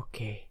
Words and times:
Oke. 0.00 0.48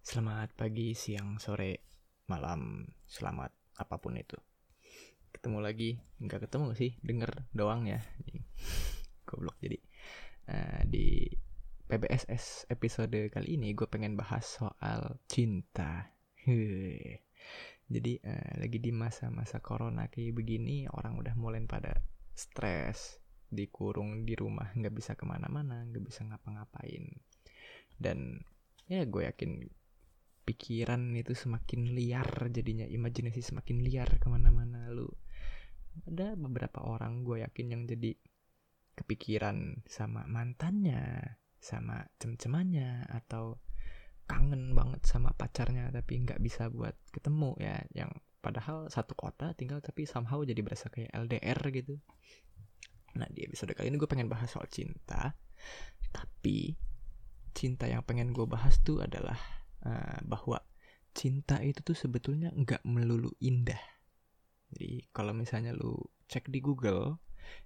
Selamat 0.00 0.48
pagi, 0.56 0.96
siang, 0.96 1.36
sore, 1.36 1.84
malam, 2.24 2.88
selamat 3.04 3.52
apa 3.76 4.00
pun 4.00 4.16
itu. 4.16 4.40
Ketemu 5.28 5.60
lagi, 5.60 6.00
nggak 6.24 6.48
ketemu 6.48 6.72
sih, 6.72 6.96
denger 7.04 7.52
doang 7.52 7.84
ya. 7.84 8.00
Goblok 9.28 9.60
jadi. 9.60 9.76
Nah, 10.48 10.88
di 10.88 11.28
PBSS 11.84 12.72
episode 12.72 13.28
kali 13.28 13.60
ini 13.60 13.76
gue 13.76 13.84
pengen 13.92 14.16
bahas 14.16 14.48
soal 14.48 15.20
cinta. 15.28 16.16
Jadi 17.92 18.12
uh, 18.24 18.52
lagi 18.56 18.80
di 18.80 18.88
masa-masa 18.88 19.60
corona 19.60 20.08
kayak 20.08 20.32
begini, 20.32 20.88
orang 20.88 21.20
udah 21.20 21.36
mulai 21.36 21.60
pada 21.68 21.92
stres, 22.32 23.20
dikurung 23.52 24.24
di 24.24 24.32
rumah, 24.32 24.72
nggak 24.72 24.96
bisa 24.96 25.12
ke 25.12 25.28
mana-mana, 25.28 25.84
nggak 25.84 26.08
bisa 26.08 26.24
ngapa-ngapain 26.24 27.04
dan 27.96 28.44
ya 28.86 29.02
gue 29.04 29.26
yakin 29.26 29.66
pikiran 30.46 31.10
itu 31.18 31.34
semakin 31.34 31.90
liar 31.90 32.30
jadinya 32.54 32.86
imajinasi 32.86 33.42
semakin 33.42 33.82
liar 33.82 34.08
ke 34.22 34.26
mana-mana. 34.30 34.86
Lu 34.94 35.10
ada 36.06 36.38
beberapa 36.38 36.86
orang 36.86 37.26
gue 37.26 37.42
yakin 37.42 37.66
yang 37.74 37.82
jadi 37.84 38.14
kepikiran 38.96 39.82
sama 39.90 40.24
mantannya 40.24 41.36
sama 41.58 42.06
cem-cemannya 42.22 43.10
atau 43.10 43.58
kangen 44.26 44.74
banget 44.74 45.02
sama 45.06 45.34
pacarnya 45.34 45.90
tapi 45.90 46.22
nggak 46.22 46.38
bisa 46.38 46.70
buat 46.70 46.94
ketemu 47.10 47.58
ya. 47.58 47.82
Yang 47.90 48.22
padahal 48.38 48.86
satu 48.86 49.18
kota 49.18 49.50
tinggal 49.58 49.82
tapi 49.82 50.06
somehow 50.06 50.38
jadi 50.46 50.62
berasa 50.62 50.86
kayak 50.86 51.10
LDR 51.10 51.58
gitu. 51.74 51.98
Nah 53.18 53.26
di 53.34 53.42
episode 53.42 53.74
kali 53.74 53.90
ini 53.90 53.98
gue 53.98 54.06
pengen 54.06 54.30
bahas 54.30 54.46
soal 54.46 54.70
cinta 54.70 55.34
tapi 56.14 56.78
cinta 57.56 57.88
yang 57.88 58.04
pengen 58.04 58.36
gue 58.36 58.44
bahas 58.44 58.76
tuh 58.84 59.00
adalah 59.00 59.40
uh, 59.88 60.20
bahwa 60.28 60.60
cinta 61.16 61.64
itu 61.64 61.80
tuh 61.80 61.96
sebetulnya 61.96 62.52
nggak 62.52 62.84
melulu 62.84 63.32
indah. 63.40 63.80
Jadi 64.76 65.08
kalau 65.16 65.32
misalnya 65.32 65.72
lu 65.72 65.96
cek 66.28 66.52
di 66.52 66.60
Google, 66.60 67.16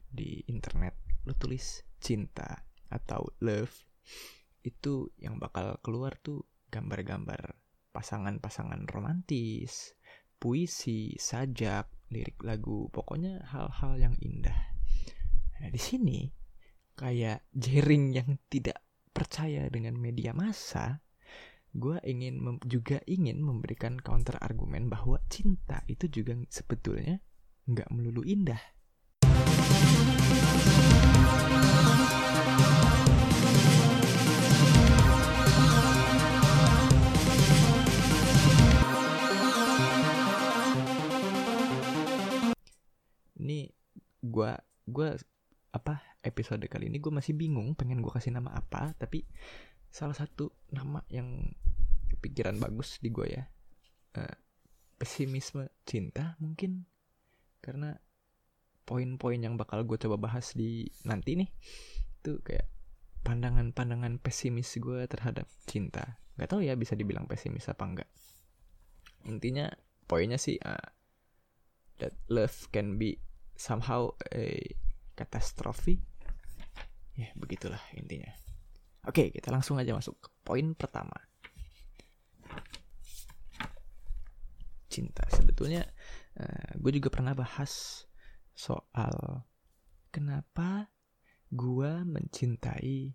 di 0.07 0.47
internet, 0.47 0.95
lu 1.27 1.35
tulis 1.35 1.83
cinta 1.99 2.63
atau 2.87 3.35
love, 3.43 3.75
itu 4.63 5.11
yang 5.19 5.43
bakal 5.43 5.83
keluar 5.83 6.15
tuh 6.23 6.47
gambar-gambar 6.71 7.59
pasangan-pasangan 7.91 8.87
romantis, 8.87 9.99
puisi, 10.39 11.19
sajak, 11.19 11.91
lirik 12.15 12.39
lagu, 12.47 12.87
pokoknya 12.95 13.43
hal-hal 13.51 13.99
yang 13.99 14.15
indah. 14.23 14.57
Nah, 15.59 15.69
di 15.75 15.81
sini 15.81 16.31
kayak 16.95 17.43
jering 17.65 18.15
yang 18.15 18.39
tidak 18.47 18.79
percaya 19.11 19.67
dengan 19.69 19.99
media 19.99 20.31
massa, 20.31 21.03
gue 21.75 21.99
ingin 22.07 22.59
juga 22.67 23.03
ingin 23.07 23.43
memberikan 23.43 23.99
counter 23.99 24.39
argumen 24.39 24.87
bahwa 24.91 25.19
cinta 25.31 25.83
itu 25.91 26.07
juga 26.11 26.35
sebetulnya 26.51 27.19
nggak 27.67 27.91
melulu 27.91 28.23
indah. 28.27 28.59
Ini 43.41 43.67
gue 44.21 44.53
gue 44.91 45.09
apa 45.71 46.10
episode 46.21 46.63
kali 46.69 46.93
ini 46.93 47.01
gue 47.01 47.13
masih 47.13 47.33
bingung 47.33 47.73
pengen 47.73 48.05
gue 48.05 48.13
kasih 48.13 48.33
nama 48.35 48.53
apa 48.53 48.93
tapi 48.97 49.25
salah 49.91 50.15
satu 50.15 50.53
nama 50.71 51.03
yang 51.11 51.51
pikiran 52.21 52.61
bagus 52.61 53.01
di 53.01 53.09
gue 53.09 53.27
ya 53.27 53.45
uh, 54.21 54.37
pesimisme 55.01 55.73
cinta 55.89 56.37
mungkin. 56.39 56.85
Karena 57.65 57.97
poin-poin 58.85 59.41
yang 59.41 59.57
bakal 59.57 59.85
gue 59.89 59.97
coba 59.97 60.21
bahas 60.21 60.53
di 60.53 60.89
nanti 61.09 61.41
nih 61.41 61.51
tuh 62.21 62.41
kayak 62.45 62.69
pandangan-pandangan 63.25 64.21
pesimis 64.21 64.77
gue 64.77 65.09
terhadap 65.09 65.49
cinta. 65.65 66.21
Nggak 66.37 66.49
tahu 66.53 66.61
ya 66.65 66.77
bisa 66.77 66.93
dibilang 66.97 67.25
pesimis 67.25 67.69
apa 67.69 67.85
enggak 67.85 68.11
intinya 69.29 69.69
poinnya 70.09 70.41
sih 70.41 70.57
uh, 70.65 70.89
that 72.01 72.17
love 72.33 72.69
can 72.73 72.97
be 72.97 73.21
somehow 73.57 74.09
a 74.33 74.57
katastrofi. 75.21 76.01
Ya 77.21 77.29
begitulah 77.37 77.81
intinya. 77.93 78.33
Oke 79.05 79.29
kita 79.29 79.53
langsung 79.53 79.77
aja 79.77 79.93
masuk 79.93 80.17
ke 80.17 80.29
poin 80.41 80.73
pertama. 80.73 81.17
Cinta. 84.89 85.29
Sebetulnya 85.29 85.85
uh, 86.41 86.45
eh, 86.45 86.73
gue 86.81 86.93
juga 86.97 87.13
pernah 87.13 87.37
bahas 87.37 88.05
soal 88.57 89.45
kenapa 90.09 90.89
gue 91.53 92.05
mencintai 92.09 93.15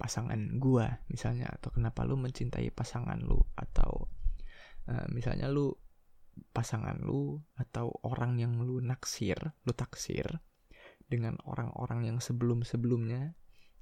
pasangan 0.00 0.56
gue 0.56 0.86
misalnya 1.12 1.52
atau 1.52 1.68
kenapa 1.76 2.08
lu 2.08 2.16
mencintai 2.16 2.72
pasangan 2.72 3.20
lu 3.20 3.36
atau 3.52 4.08
uh, 4.88 5.06
misalnya 5.12 5.52
lu 5.52 5.76
pasangan 6.56 6.96
lu 7.04 7.36
atau 7.60 7.92
orang 8.08 8.40
yang 8.40 8.56
lu 8.64 8.80
naksir 8.80 9.36
lu 9.68 9.72
taksir 9.76 10.40
dengan 11.10 11.34
orang-orang 11.42 12.06
yang 12.06 12.18
sebelum-sebelumnya 12.22 13.34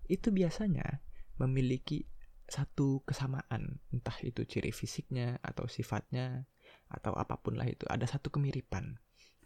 itu 0.09 0.33
biasanya 0.33 1.05
memiliki 1.37 2.09
satu 2.49 3.05
kesamaan, 3.05 3.77
entah 3.93 4.17
itu 4.25 4.49
ciri 4.49 4.73
fisiknya 4.73 5.37
atau 5.45 5.69
sifatnya 5.69 6.49
atau 6.89 7.13
apa 7.13 7.37
pun 7.37 7.61
lah 7.61 7.69
itu 7.69 7.85
ada 7.93 8.09
satu 8.09 8.33
kemiripan. 8.33 8.97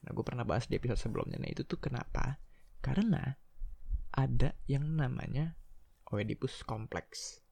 Nah, 0.06 0.10
gue 0.14 0.22
pernah 0.22 0.46
bahas 0.46 0.70
di 0.70 0.78
episode 0.78 1.02
sebelumnya. 1.02 1.42
Nah, 1.42 1.50
itu 1.50 1.66
tuh 1.66 1.82
kenapa? 1.82 2.38
Karena 2.78 3.34
ada 4.14 4.54
yang 4.70 4.86
namanya 4.94 5.58
Oedipus 6.14 6.62
kompleks. 6.62 7.42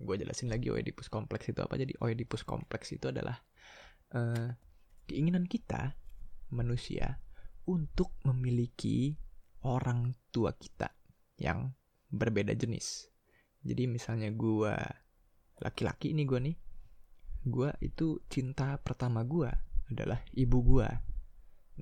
Gue 0.00 0.16
jelasin 0.16 0.48
lagi 0.48 0.72
Oedipus 0.72 1.12
kompleks 1.12 1.52
itu 1.52 1.60
apa. 1.60 1.76
Jadi 1.76 1.92
Oedipus 2.00 2.44
kompleks 2.48 2.92
itu 2.96 3.12
adalah 3.12 3.36
uh, 4.16 4.48
keinginan 5.04 5.44
kita 5.44 5.96
manusia 6.52 7.20
untuk 7.68 8.16
memiliki 8.24 9.18
orang 9.66 10.14
tua 10.30 10.54
kita 10.54 10.86
yang 11.42 11.74
berbeda 12.06 12.54
jenis. 12.54 13.10
Jadi 13.66 13.90
misalnya 13.90 14.30
gue 14.30 14.72
laki-laki 15.58 16.14
ini 16.14 16.22
gue 16.22 16.38
nih, 16.38 16.56
gue 17.50 17.70
itu 17.82 18.22
cinta 18.30 18.78
pertama 18.78 19.26
gue 19.26 19.50
adalah 19.90 20.22
ibu 20.38 20.58
gue. 20.62 20.88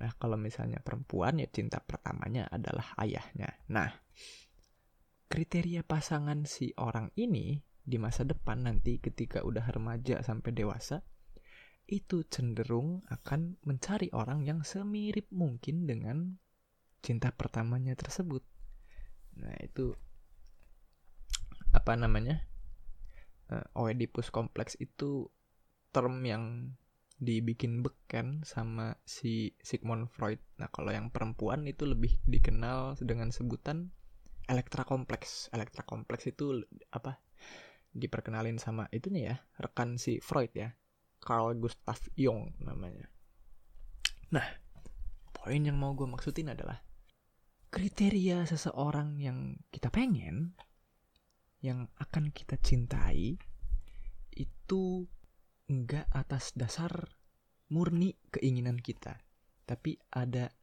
Nah 0.01 0.11
kalau 0.17 0.41
misalnya 0.41 0.81
perempuan 0.81 1.39
ya 1.39 1.49
cinta 1.53 1.79
pertamanya 1.85 2.49
adalah 2.49 2.97
ayahnya. 2.99 3.53
Nah 3.69 3.93
kriteria 5.29 5.85
pasangan 5.85 6.49
si 6.49 6.73
orang 6.81 7.13
ini 7.21 7.61
di 7.85 8.01
masa 8.01 8.25
depan 8.25 8.65
nanti 8.65 8.97
ketika 8.97 9.45
udah 9.45 9.69
remaja 9.69 10.25
sampai 10.25 10.57
dewasa 10.57 11.05
itu 11.85 12.25
cenderung 12.33 13.05
akan 13.13 13.61
mencari 13.69 14.09
orang 14.17 14.41
yang 14.49 14.65
semirip 14.65 15.29
mungkin 15.29 15.85
dengan 15.85 16.41
cinta 17.05 17.29
pertamanya 17.37 17.93
tersebut. 17.93 18.41
Nah, 19.37 19.53
itu 19.61 19.93
apa 21.77 21.93
namanya? 22.01 22.41
Uh, 23.53 23.85
Oedipus 23.85 24.33
kompleks 24.33 24.73
itu 24.81 25.29
term 25.93 26.25
yang 26.25 26.73
dibikin 27.21 27.85
beken 27.85 28.41
sama 28.49 28.97
si 29.05 29.53
Sigmund 29.61 30.09
Freud. 30.09 30.41
Nah, 30.57 30.73
kalau 30.73 30.91
yang 30.91 31.13
perempuan 31.13 31.69
itu 31.69 31.85
lebih 31.85 32.17
dikenal 32.25 32.97
dengan 33.05 33.29
sebutan 33.29 33.93
Elektra 34.45 34.85
kompleks. 34.85 35.49
Elektra 35.57 35.89
kompleks 35.89 36.29
itu 36.29 36.61
apa? 36.93 37.17
Diperkenalin 37.97 38.61
sama 38.61 38.93
itunya 38.93 39.33
ya, 39.33 39.37
rekan 39.57 39.97
si 39.97 40.21
Freud 40.21 40.53
ya. 40.53 40.77
Carl 41.25 41.57
Gustav 41.57 41.97
Jung 42.13 42.53
namanya. 42.61 43.09
Nah, 44.29 44.45
poin 45.33 45.65
yang 45.65 45.81
mau 45.81 45.97
gue 45.97 46.05
maksudin 46.05 46.53
adalah 46.53 46.85
kriteria 47.75 48.47
seseorang 48.47 49.19
yang 49.19 49.59
kita 49.75 49.91
pengen, 49.91 50.55
yang 51.59 51.91
akan 51.99 52.31
kita 52.31 52.55
cintai, 52.63 53.35
itu 54.31 55.11
enggak 55.67 56.07
atas 56.15 56.55
dasar 56.55 57.19
murni 57.75 58.15
keinginan 58.31 58.79
kita, 58.79 59.19
tapi 59.67 59.99
ada 60.15 60.55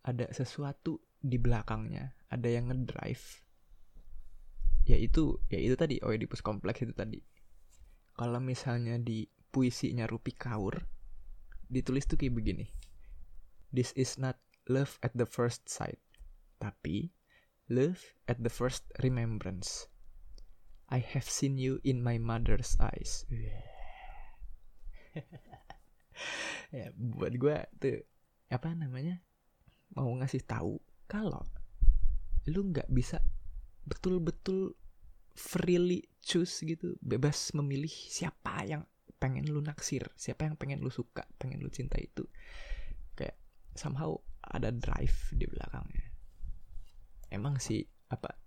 ada 0.00 0.24
sesuatu 0.32 1.04
di 1.20 1.36
belakangnya, 1.36 2.16
ada 2.32 2.48
yang 2.48 2.72
ngedrive. 2.72 3.44
Yaitu, 4.88 5.44
yaitu 5.52 5.76
tadi 5.76 6.00
Oedipus 6.00 6.40
kompleks 6.40 6.84
itu 6.84 6.96
tadi. 6.96 7.20
Kalau 8.16 8.40
misalnya 8.40 8.96
di 8.96 9.28
puisinya 9.52 10.08
Rupi 10.08 10.32
Kaur 10.32 10.88
ditulis 11.68 12.08
tuh 12.08 12.16
kayak 12.16 12.32
begini. 12.36 12.66
This 13.72 13.92
is 13.92 14.16
not 14.16 14.40
love 14.68 14.96
at 15.04 15.12
the 15.16 15.28
first 15.28 15.68
sight 15.68 16.03
tapi 16.64 17.12
love 17.68 18.00
at 18.24 18.40
the 18.40 18.48
first 18.48 18.88
remembrance. 19.04 19.84
I 20.88 21.04
have 21.04 21.28
seen 21.28 21.60
you 21.60 21.84
in 21.84 22.00
my 22.00 22.16
mother's 22.16 22.80
eyes. 22.80 23.28
ya 26.74 26.90
buat 26.96 27.36
gue 27.36 27.56
tuh 27.78 28.00
apa 28.48 28.72
namanya 28.72 29.20
mau 29.94 30.10
ngasih 30.10 30.42
tahu 30.42 30.80
kalau 31.06 31.44
lu 32.50 32.72
nggak 32.72 32.90
bisa 32.90 33.22
betul-betul 33.86 34.74
freely 35.36 36.02
choose 36.18 36.66
gitu 36.66 36.98
bebas 36.98 37.54
memilih 37.54 37.90
siapa 37.90 38.66
yang 38.66 38.82
pengen 39.22 39.46
lu 39.46 39.62
naksir 39.62 40.10
siapa 40.18 40.50
yang 40.50 40.58
pengen 40.58 40.82
lu 40.82 40.90
suka 40.90 41.22
pengen 41.38 41.62
lu 41.62 41.70
cinta 41.70 41.96
itu 41.96 42.26
kayak 43.14 43.38
somehow 43.78 44.18
ada 44.44 44.74
drive 44.74 45.32
di 45.32 45.48
belakangnya 45.48 46.03
emang 47.30 47.60
sih 47.60 47.84
apa 48.10 48.44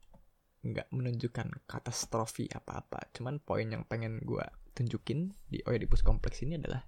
nggak 0.67 0.91
menunjukkan 0.91 1.63
katastrofi 1.69 2.49
apa-apa. 2.51 3.13
Cuman 3.15 3.39
poin 3.39 3.67
yang 3.67 3.87
pengen 3.87 4.19
gue 4.23 4.43
tunjukin 4.75 5.33
di 5.47 5.63
Oedipus 5.63 6.03
kompleks 6.03 6.43
ini 6.43 6.59
adalah 6.59 6.83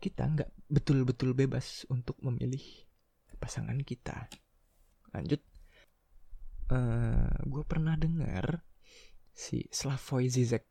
kita 0.00 0.24
nggak 0.24 0.50
betul-betul 0.72 1.36
bebas 1.36 1.84
untuk 1.92 2.16
memilih 2.24 2.62
pasangan 3.36 3.76
kita. 3.84 4.30
Lanjut. 5.12 5.42
Uh, 6.70 7.26
eh, 7.26 7.34
gue 7.50 7.64
pernah 7.66 7.98
dengar 7.98 8.62
si 9.34 9.66
Slavoj 9.74 10.22
Zizek 10.30 10.70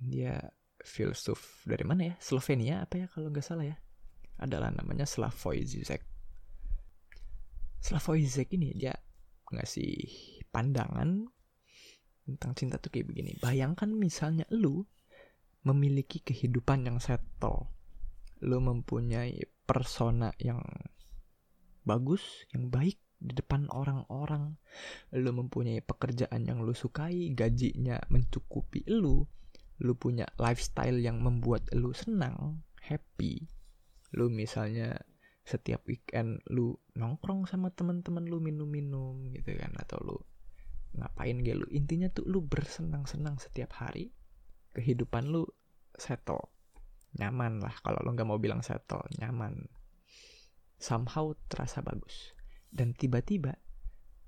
dia 0.00 0.40
filsuf 0.80 1.62
dari 1.68 1.84
mana 1.84 2.12
ya? 2.12 2.14
Slovenia 2.18 2.88
apa 2.88 3.04
ya 3.04 3.06
kalau 3.12 3.28
nggak 3.30 3.44
salah 3.44 3.68
ya? 3.68 3.76
Adalah 4.40 4.72
namanya 4.74 5.04
Slavoj 5.06 5.60
Zizek 5.62 6.13
Slavoj 7.84 8.16
Zizek 8.24 8.56
ini 8.56 8.72
dia 8.72 8.96
ngasih 9.52 9.92
pandangan 10.48 11.28
tentang 12.24 12.56
cinta 12.56 12.80
tuh 12.80 12.88
kayak 12.88 13.12
begini. 13.12 13.36
Bayangkan 13.44 13.92
misalnya 13.92 14.48
lu 14.48 14.88
memiliki 15.68 16.24
kehidupan 16.24 16.88
yang 16.88 16.96
settle. 16.96 17.68
Lu 18.40 18.64
mempunyai 18.64 19.36
persona 19.68 20.32
yang 20.40 20.64
bagus 21.84 22.24
yang 22.56 22.72
baik 22.72 22.96
di 23.20 23.36
depan 23.36 23.68
orang-orang. 23.68 24.56
Lu 25.12 25.36
mempunyai 25.36 25.84
pekerjaan 25.84 26.48
yang 26.48 26.64
lu 26.64 26.72
sukai 26.72 27.36
gajinya 27.36 28.00
mencukupi 28.08 28.88
lu. 28.88 29.28
Lu 29.84 29.92
punya 29.92 30.24
lifestyle 30.40 31.04
yang 31.04 31.20
membuat 31.20 31.68
lu 31.76 31.92
senang 31.92 32.64
happy. 32.80 33.44
Lu 34.16 34.32
misalnya 34.32 34.96
setiap 35.44 35.84
weekend 35.84 36.40
lu 36.48 36.72
nongkrong 36.96 37.44
sama 37.44 37.68
teman-teman 37.68 38.24
lu 38.24 38.40
minum-minum 38.40 39.28
gitu 39.28 39.52
kan 39.60 39.76
atau 39.76 40.00
lu 40.00 40.16
ngapain 40.96 41.36
gitu. 41.44 41.60
Lu 41.60 41.68
intinya 41.68 42.08
tuh 42.08 42.24
lu 42.24 42.40
bersenang-senang 42.40 43.36
setiap 43.36 43.76
hari 43.76 44.08
kehidupan 44.72 45.28
lu 45.28 45.44
settle. 45.94 46.48
Nyaman 47.14 47.62
lah 47.62 47.76
kalau 47.84 48.00
lu 48.02 48.16
nggak 48.16 48.26
mau 48.26 48.40
bilang 48.40 48.64
settle 48.64 49.04
nyaman. 49.20 49.68
Somehow 50.80 51.36
terasa 51.46 51.84
bagus. 51.84 52.32
Dan 52.72 52.96
tiba-tiba 52.96 53.54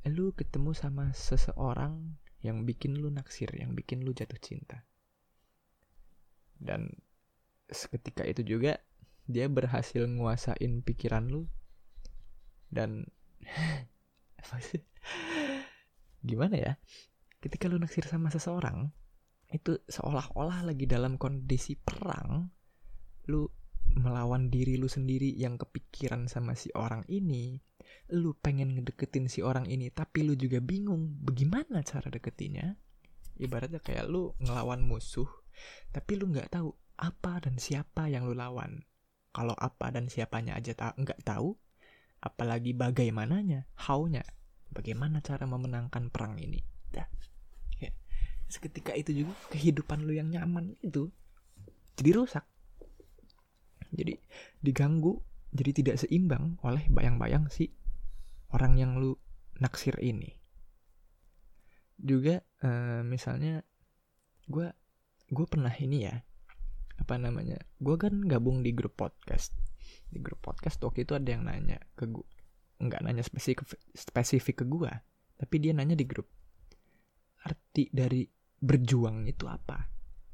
lu 0.07 0.31
ketemu 0.37 0.71
sama 0.71 1.11
seseorang 1.11 2.15
yang 2.47 2.63
bikin 2.63 2.95
lu 2.95 3.11
naksir, 3.11 3.51
yang 3.59 3.75
bikin 3.75 4.07
lu 4.07 4.15
jatuh 4.15 4.39
cinta. 4.39 4.87
Dan 6.55 6.95
seketika 7.67 8.23
itu 8.23 8.47
juga 8.47 8.79
dia 9.27 9.51
berhasil 9.51 10.07
nguasain 10.07 10.83
pikiran 10.83 11.31
lu? 11.31 11.51
Dan 12.71 13.07
gimana 16.29 16.57
ya? 16.57 16.73
Ketika 17.43 17.71
lu 17.71 17.79
naksir 17.79 18.07
sama 18.07 18.33
seseorang, 18.33 18.91
itu 19.53 19.79
seolah-olah 19.87 20.67
lagi 20.67 20.91
dalam 20.91 21.15
kondisi 21.21 21.79
perang, 21.79 22.51
lu 23.31 23.47
melawan 23.97 24.51
diri 24.51 24.75
lu 24.75 24.91
sendiri 24.91 25.31
yang 25.39 25.55
kepikiran 25.59 26.27
sama 26.27 26.59
si 26.59 26.75
orang 26.75 27.07
ini, 27.07 27.63
lu 28.11 28.35
pengen 28.39 28.75
ngedeketin 28.75 29.31
si 29.31 29.43
orang 29.43 29.67
ini 29.71 29.91
tapi 29.95 30.27
lu 30.27 30.35
juga 30.35 30.59
bingung 30.59 31.23
bagaimana 31.23 31.83
cara 31.87 32.11
deketinnya. 32.11 32.75
Ibaratnya 33.37 33.85
kayak 33.85 34.09
lu 34.09 34.33
ngelawan 34.41 34.81
musuh 34.81 35.29
tapi 35.93 36.21
lu 36.21 36.29
nggak 36.33 36.53
tahu 36.53 36.73
apa 36.97 37.45
dan 37.45 37.61
siapa 37.61 38.09
yang 38.09 38.25
lu 38.25 38.33
lawan 38.37 38.85
kalau 39.37 39.53
apa 39.53 39.93
dan 39.93 40.09
siapanya 40.09 40.57
aja 40.57 40.73
tak 40.73 40.97
nggak 40.97 41.21
tahu 41.21 41.53
apalagi 42.25 42.73
bagaimananya 42.73 43.69
how-nya 43.77 44.25
bagaimana 44.73 45.21
cara 45.21 45.45
memenangkan 45.45 46.09
perang 46.09 46.41
ini. 46.41 46.65
Dah. 46.89 47.05
Ya. 47.77 47.93
seketika 48.49 48.97
itu 48.97 49.13
juga 49.27 49.37
kehidupan 49.53 50.09
lu 50.09 50.17
yang 50.17 50.33
nyaman 50.33 50.73
itu 50.81 51.13
jadi 52.01 52.17
rusak. 52.17 52.45
Jadi 53.93 54.17
diganggu 54.65 55.21
jadi 55.53 55.71
tidak 55.73 55.97
seimbang 56.01 56.61
oleh 56.65 56.85
bayang-bayang 56.93 57.49
si 57.53 57.73
orang 58.53 58.81
yang 58.81 58.97
lu 58.97 59.17
naksir 59.61 59.97
ini. 60.01 60.37
Juga 61.97 62.45
uh, 62.65 63.01
misalnya 63.05 63.65
gue 64.47 64.69
gue 65.27 65.47
pernah 65.49 65.73
ini 65.75 66.07
ya 66.07 66.23
apa 66.97 67.15
namanya? 67.21 67.61
Gue 67.79 67.97
kan 68.01 68.25
gabung 68.25 68.61
di 68.65 68.73
grup 68.73 68.97
podcast. 68.99 69.53
Di 70.09 70.19
grup 70.21 70.43
podcast 70.43 70.81
waktu 70.83 71.05
itu 71.05 71.13
ada 71.15 71.29
yang 71.29 71.47
nanya 71.47 71.79
ke 71.95 72.09
gue 72.11 72.27
nggak 72.77 73.09
nanya 73.09 73.25
spesifik 73.25 73.65
spesifik 73.97 74.61
ke 74.61 74.65
gue 74.69 74.93
tapi 75.41 75.55
dia 75.61 75.73
nanya 75.73 75.97
di 75.97 76.05
grup. 76.05 76.29
Arti 77.47 77.89
dari 77.93 78.27
berjuang 78.57 79.29
itu 79.29 79.47
apa? 79.47 79.87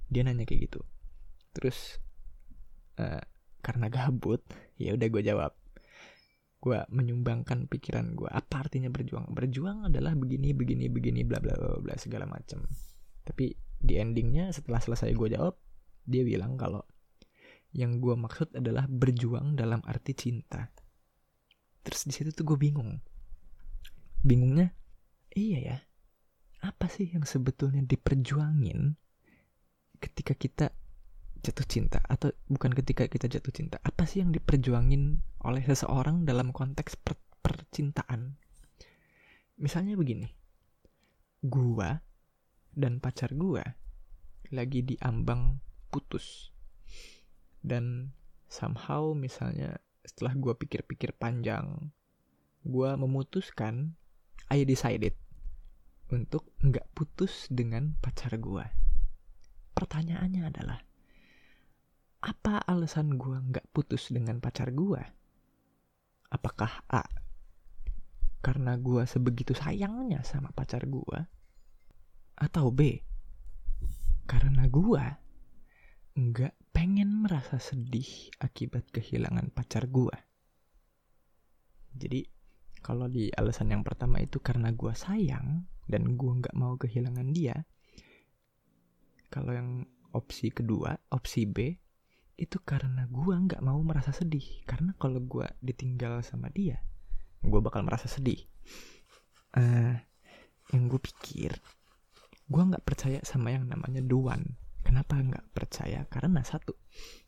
Dia 0.08 0.22
nanya 0.26 0.46
kayak 0.46 0.60
gitu. 0.70 0.80
Terus 1.52 1.98
uh, 2.98 3.22
karena 3.62 3.86
gabut 3.92 4.42
ya 4.78 4.94
udah 4.94 5.08
gue 5.10 5.22
jawab. 5.22 5.52
Gue 6.62 6.78
menyumbangkan 6.94 7.66
pikiran 7.66 8.14
gue 8.14 8.30
apa 8.30 8.66
artinya 8.66 8.90
berjuang? 8.90 9.30
Berjuang 9.34 9.90
adalah 9.90 10.14
begini 10.14 10.54
begini 10.54 10.86
begini 10.86 11.26
bla 11.26 11.42
bla 11.42 11.58
bla 11.58 11.82
bla 11.82 11.94
segala 11.98 12.24
macam 12.30 12.62
tapi 13.22 13.54
di 13.82 13.98
endingnya 13.98 14.50
setelah 14.54 14.78
selesai 14.82 15.14
gue 15.14 15.28
jawab 15.34 15.54
dia 16.02 16.22
bilang 16.26 16.58
kalau 16.58 16.82
yang 17.72 17.98
gue 18.04 18.12
maksud 18.12 18.52
adalah 18.52 18.84
berjuang 18.84 19.56
dalam 19.56 19.80
arti 19.88 20.12
cinta. 20.12 20.68
Terus 21.82 22.04
di 22.04 22.12
situ 22.12 22.30
tuh 22.36 22.44
gue 22.52 22.58
bingung. 22.60 23.00
Bingungnya 24.22 24.70
iya 25.32 25.58
ya 25.58 25.78
apa 26.62 26.86
sih 26.86 27.10
yang 27.10 27.26
sebetulnya 27.26 27.82
diperjuangin 27.82 28.94
ketika 29.98 30.34
kita 30.38 30.66
jatuh 31.42 31.66
cinta? 31.66 31.98
Atau 32.06 32.30
bukan 32.46 32.70
ketika 32.70 33.10
kita 33.10 33.26
jatuh 33.26 33.50
cinta 33.50 33.76
apa 33.82 34.06
sih 34.06 34.22
yang 34.22 34.30
diperjuangin 34.30 35.18
oleh 35.42 35.62
seseorang 35.66 36.22
dalam 36.22 36.54
konteks 36.54 37.00
per 37.02 37.18
percintaan? 37.42 38.38
Misalnya 39.58 39.98
begini 39.98 40.30
gua 41.42 41.98
dan 42.70 43.02
pacar 43.02 43.34
gua 43.34 43.66
lagi 44.54 44.86
diambang 44.86 45.58
putus 45.92 46.50
dan 47.60 48.16
somehow 48.48 49.12
misalnya 49.12 49.76
setelah 50.02 50.32
gua 50.34 50.56
pikir-pikir 50.56 51.12
panjang 51.14 51.92
gua 52.64 52.96
memutuskan 52.96 53.94
I 54.48 54.64
decided 54.64 55.14
untuk 56.08 56.48
nggak 56.64 56.88
putus 56.96 57.46
dengan 57.52 57.94
pacar 58.00 58.34
gua 58.40 58.66
pertanyaannya 59.76 60.42
adalah 60.48 60.80
apa 62.22 62.62
alasan 62.70 63.18
gue 63.18 63.34
nggak 63.34 63.74
putus 63.74 64.14
dengan 64.14 64.38
pacar 64.38 64.70
gue? 64.70 65.02
Apakah 66.30 66.86
A? 66.86 67.02
Karena 68.38 68.78
gue 68.78 69.02
sebegitu 69.10 69.58
sayangnya 69.58 70.22
sama 70.22 70.54
pacar 70.54 70.86
gue? 70.86 71.18
Atau 72.38 72.70
B? 72.70 73.02
Karena 74.30 74.70
gue 74.70 75.02
nggak 76.12 76.54
pengen 76.76 77.24
merasa 77.24 77.56
sedih 77.56 78.32
akibat 78.40 78.88
kehilangan 78.92 79.48
pacar 79.52 79.88
gue. 79.88 80.16
Jadi 81.92 82.24
kalau 82.82 83.06
di 83.08 83.30
alasan 83.32 83.72
yang 83.72 83.84
pertama 83.86 84.18
itu 84.20 84.40
karena 84.40 84.72
gue 84.72 84.92
sayang 84.92 85.64
dan 85.88 86.16
gue 86.16 86.32
nggak 86.42 86.56
mau 86.56 86.76
kehilangan 86.76 87.28
dia. 87.32 87.56
Kalau 89.32 89.52
yang 89.56 89.88
opsi 90.12 90.52
kedua, 90.52 90.92
opsi 91.08 91.48
B, 91.48 91.72
itu 92.42 92.58
karena 92.64 93.06
gue 93.06 93.34
nggak 93.36 93.62
mau 93.62 93.78
merasa 93.84 94.10
sedih 94.10 94.64
karena 94.64 94.96
kalau 94.96 95.20
gue 95.20 95.46
ditinggal 95.60 96.24
sama 96.24 96.48
dia 96.48 96.82
gue 97.42 97.60
bakal 97.62 97.86
merasa 97.86 98.10
sedih 98.10 98.40
uh, 99.58 99.94
yang 100.74 100.82
gue 100.90 101.00
pikir 101.02 101.52
gue 102.48 102.62
nggak 102.62 102.82
percaya 102.82 103.20
sama 103.22 103.52
yang 103.52 103.68
namanya 103.68 104.00
duan 104.00 104.58
kenapa 104.82 105.18
nggak 105.18 105.54
percaya? 105.54 106.04
Karena 106.06 106.42
satu 106.44 106.76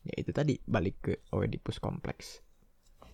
yaitu 0.05 0.31
tadi 0.37 0.61
balik 0.69 0.97
ke 1.01 1.15
Oedipus 1.33 1.81
kompleks. 1.81 2.45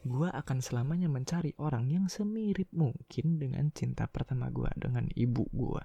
Gue 0.00 0.32
akan 0.32 0.64
selamanya 0.64 1.12
mencari 1.12 1.52
orang 1.60 1.92
yang 1.92 2.08
semirip 2.08 2.72
mungkin 2.72 3.36
dengan 3.36 3.68
cinta 3.70 4.08
pertama 4.08 4.48
gue 4.48 4.68
dengan 4.80 5.04
ibu 5.12 5.44
gue 5.52 5.84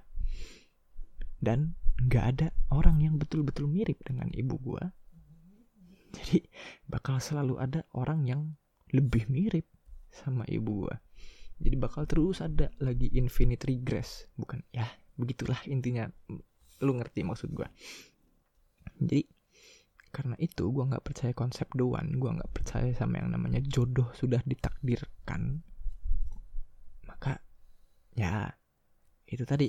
dan 1.43 1.75
nggak 1.99 2.25
ada 2.25 2.47
orang 2.71 3.03
yang 3.03 3.19
betul-betul 3.19 3.67
mirip 3.67 3.99
dengan 4.07 4.31
ibu 4.31 4.55
gue 4.55 4.83
jadi 6.15 6.47
bakal 6.87 7.19
selalu 7.19 7.59
ada 7.59 7.83
orang 7.91 8.23
yang 8.23 8.41
lebih 8.95 9.27
mirip 9.27 9.67
sama 10.15 10.47
ibu 10.47 10.87
gue 10.87 10.95
jadi 11.55 11.75
bakal 11.79 12.03
terus 12.03 12.43
ada 12.43 12.67
lagi 12.83 13.07
infinite 13.15 13.63
regress. 13.63 14.27
Bukan 14.35 14.63
ya 14.75 14.87
begitulah 15.15 15.59
intinya. 15.71 16.11
Lu 16.83 16.91
ngerti 16.99 17.23
maksud 17.23 17.55
gue 17.55 17.67
jadi 18.99 19.27
karena 20.15 20.39
itu 20.39 20.71
gue 20.71 20.87
nggak 20.87 21.03
percaya 21.03 21.35
konsep 21.35 21.67
doan 21.75 22.15
gue 22.15 22.31
nggak 22.31 22.55
percaya 22.55 22.95
sama 22.95 23.19
yang 23.19 23.35
namanya 23.35 23.59
jodoh 23.59 24.07
sudah 24.15 24.39
ditakdirkan. 24.47 25.59
Maka 27.03 27.43
ya 28.15 28.47
itu 29.27 29.43
tadi. 29.43 29.67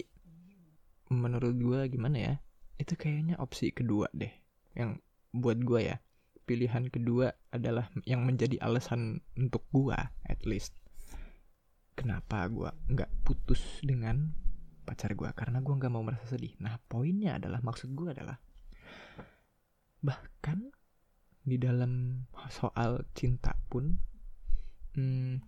Menurut 1.10 1.54
gue 1.58 1.80
gimana 1.90 2.16
ya? 2.18 2.34
Itu 2.78 2.94
kayaknya 2.94 3.42
opsi 3.42 3.74
kedua 3.74 4.06
deh 4.14 4.30
yang 4.78 5.02
buat 5.34 5.58
gue 5.58 5.90
ya. 5.90 5.98
Pilihan 6.46 6.94
kedua 6.94 7.34
adalah 7.50 7.90
yang 8.06 8.22
menjadi 8.22 8.62
alasan 8.62 9.18
untuk 9.34 9.66
gue 9.74 9.98
at 10.30 10.46
least. 10.46 10.78
Kenapa 11.98 12.46
gue 12.46 12.70
nggak 12.70 13.26
putus 13.26 13.82
dengan 13.82 14.30
pacar 14.86 15.18
gue 15.18 15.26
karena 15.34 15.58
gue 15.58 15.74
nggak 15.74 15.90
mau 15.90 16.06
merasa 16.06 16.38
sedih. 16.38 16.54
Nah 16.62 16.78
poinnya 16.86 17.42
adalah 17.42 17.58
maksud 17.66 17.90
gue 17.98 18.14
adalah 18.14 18.38
bahkan 20.00 20.72
di 21.46 21.56
dalam 21.62 22.26
soal 22.50 23.06
cinta 23.14 23.54
pun 23.70 23.96
hmm, 24.98 25.38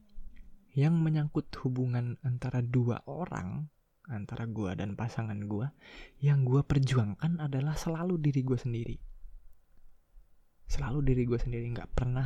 yang 0.78 0.94
menyangkut 0.94 1.50
hubungan 1.66 2.14
antara 2.22 2.62
dua 2.62 3.02
orang 3.10 3.66
antara 4.08 4.48
gue 4.48 4.72
dan 4.72 4.96
pasangan 4.96 5.36
gue 5.36 5.68
yang 6.24 6.46
gue 6.46 6.64
perjuangkan 6.64 7.44
adalah 7.44 7.76
selalu 7.76 8.16
diri 8.16 8.40
gue 8.40 8.56
sendiri. 8.56 8.96
Selalu 10.68 10.98
diri 11.04 11.22
gue 11.28 11.36
sendiri 11.36 11.66
nggak 11.72 11.92
pernah 11.92 12.24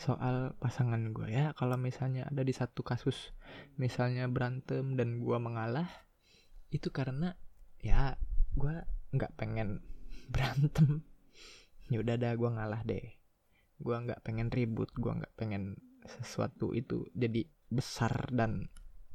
soal 0.00 0.56
pasangan 0.56 1.12
gue 1.12 1.28
ya 1.28 1.52
kalau 1.52 1.76
misalnya 1.76 2.24
ada 2.24 2.40
di 2.40 2.56
satu 2.56 2.80
kasus 2.80 3.36
misalnya 3.76 4.24
berantem 4.32 4.96
dan 4.96 5.20
gue 5.20 5.36
mengalah 5.36 5.84
itu 6.72 6.88
karena 6.88 7.36
ya 7.84 8.16
gue 8.56 8.80
nggak 9.12 9.36
pengen 9.36 9.84
berantem 10.32 11.04
ya 11.90 11.98
udah 12.00 12.16
dah 12.16 12.32
gue 12.38 12.50
ngalah 12.50 12.82
deh. 12.86 13.06
Gue 13.82 13.96
nggak 13.98 14.22
pengen 14.22 14.48
ribut 14.48 14.94
gue 14.94 15.10
nggak 15.10 15.34
pengen 15.34 15.76
sesuatu 16.06 16.72
itu 16.72 17.04
jadi 17.12 17.44
besar 17.68 18.30
dan 18.32 18.70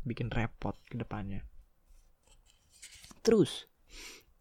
bikin 0.06 0.30
repot 0.30 0.76
ke 0.86 1.00
depannya. 1.00 1.42
Terus 3.26 3.66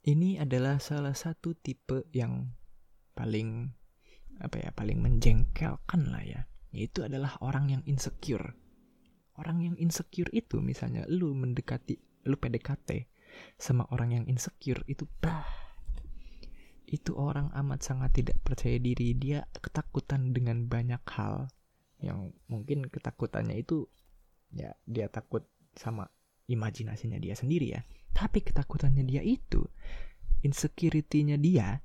ini 0.05 0.37
adalah 0.37 0.77
salah 0.83 1.17
satu 1.17 1.57
tipe 1.57 2.05
yang 2.13 2.53
paling 3.17 3.73
apa 4.43 4.61
ya 4.61 4.71
paling 4.75 5.01
menjengkelkan 5.01 6.13
lah 6.13 6.25
ya. 6.27 6.43
Yaitu 6.75 7.07
adalah 7.07 7.39
orang 7.41 7.71
yang 7.71 7.83
insecure. 7.87 8.59
Orang 9.39 9.63
yang 9.63 9.79
insecure 9.79 10.29
itu 10.35 10.59
misalnya 10.61 11.07
lu 11.07 11.33
mendekati 11.33 11.97
lu 12.27 12.37
PDKT 12.37 13.09
sama 13.59 13.87
orang 13.91 14.15
yang 14.15 14.25
insecure 14.31 14.83
itu 14.87 15.07
bah 15.19 15.64
itu 16.89 17.17
orang 17.17 17.49
amat 17.53 17.81
sangat 17.81 18.11
tidak 18.23 18.37
percaya 18.45 18.77
diri. 18.77 19.17
Dia 19.17 19.45
ketakutan 19.61 20.37
dengan 20.37 20.69
banyak 20.69 21.01
hal. 21.17 21.49
Yang 22.01 22.37
mungkin 22.51 22.89
ketakutannya 22.89 23.57
itu 23.57 23.89
ya 24.53 24.77
dia 24.85 25.09
takut 25.09 25.49
sama 25.75 26.07
imajinasinya 26.47 27.17
dia 27.17 27.35
sendiri 27.35 27.73
ya. 27.75 27.81
Tapi 28.15 28.45
ketakutannya 28.45 29.03
dia 29.03 29.25
itu 29.25 29.65
insecurity-nya 30.45 31.41
dia 31.41 31.81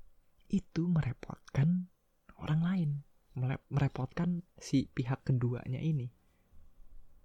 itu 0.51 0.85
merepotkan 0.85 1.87
orang 2.43 2.61
lain. 2.61 2.89
Merepotkan 3.71 4.43
si 4.59 4.91
pihak 4.91 5.23
keduanya 5.23 5.79
ini. 5.79 6.11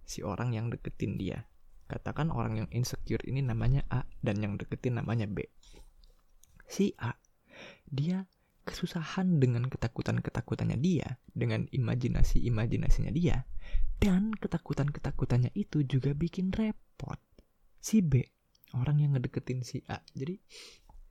Si 0.07 0.23
orang 0.23 0.55
yang 0.55 0.71
deketin 0.71 1.19
dia. 1.19 1.43
Katakan 1.85 2.33
orang 2.33 2.65
yang 2.65 2.69
insecure 2.73 3.21
ini 3.29 3.45
namanya 3.45 3.85
A 3.93 4.07
dan 4.23 4.41
yang 4.41 4.57
deketin 4.57 4.97
namanya 4.97 5.29
B. 5.29 5.43
Si 6.65 6.95
A 6.97 7.13
dia 7.89 8.25
kesusahan 8.65 9.37
dengan 9.37 9.69
ketakutan-ketakutannya 9.69 10.81
dia, 10.81 11.21
dengan 11.29 11.69
imajinasi-imajinasinya 11.69 13.13
dia, 13.13 13.45
dan 14.01 14.33
ketakutan-ketakutannya 14.33 15.53
itu 15.53 15.85
juga 15.85 16.17
bikin 16.17 16.49
repot. 16.49 17.21
Si 17.77 18.01
B, 18.01 18.25
orang 18.73 19.05
yang 19.05 19.13
ngedeketin 19.13 19.61
si 19.61 19.85
A. 19.85 20.01
Jadi 20.17 20.41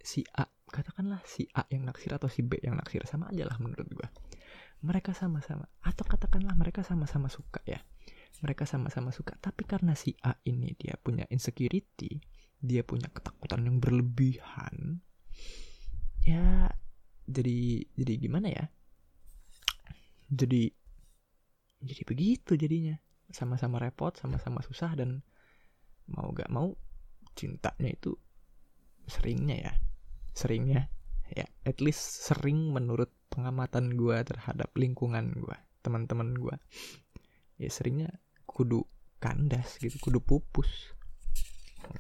si 0.03 0.27
A, 0.35 0.51
katakanlah 0.67 1.23
si 1.23 1.47
A 1.55 1.63
yang 1.71 1.87
naksir 1.87 2.11
atau 2.11 2.27
si 2.27 2.43
B 2.43 2.59
yang 2.59 2.75
naksir 2.75 3.07
sama 3.07 3.31
aja 3.31 3.47
lah 3.47 3.57
menurut 3.63 3.87
gua. 3.95 4.11
Mereka 4.85 5.15
sama-sama 5.15 5.71
atau 5.81 6.05
katakanlah 6.05 6.59
mereka 6.59 6.83
sama-sama 6.83 7.31
suka 7.31 7.63
ya. 7.65 7.79
Mereka 8.43 8.67
sama-sama 8.67 9.15
suka, 9.15 9.39
tapi 9.39 9.63
karena 9.63 9.95
si 9.95 10.19
A 10.27 10.35
ini 10.43 10.75
dia 10.75 10.99
punya 10.99 11.23
insecurity, 11.31 12.19
dia 12.59 12.83
punya 12.83 13.07
ketakutan 13.09 13.63
yang 13.63 13.79
berlebihan, 13.79 15.01
ya. 16.25 16.73
Jadi 17.25 17.85
jadi 17.97 18.13
gimana 18.21 18.49
ya? 18.51 18.65
Jadi 20.29 20.73
jadi 21.85 22.03
begitu 22.05 22.53
jadinya. 22.57 22.97
Sama-sama 23.33 23.81
repot 23.81 24.15
sama-sama 24.17 24.61
susah 24.61 24.95
dan 24.97 25.25
mau 26.09 26.29
gak 26.37 26.53
mau 26.53 26.77
cintanya 27.33 27.91
itu 27.93 28.13
seringnya 29.09 29.57
ya. 29.57 29.73
Seringnya 30.35 30.89
ya 31.33 31.49
at 31.65 31.81
least 31.81 32.29
sering 32.29 32.69
menurut 32.71 33.09
pengamatan 33.33 33.97
gue 33.97 34.17
terhadap 34.29 34.69
lingkungan 34.77 35.33
gue 35.33 35.57
teman-teman 35.81 36.37
gue 36.37 36.55
ya 37.57 37.73
seringnya 37.73 38.13
kudu 38.45 38.85
kandas 39.19 39.81
gitu 39.81 39.97
kudu 40.01 40.21
pupus. 40.21 40.93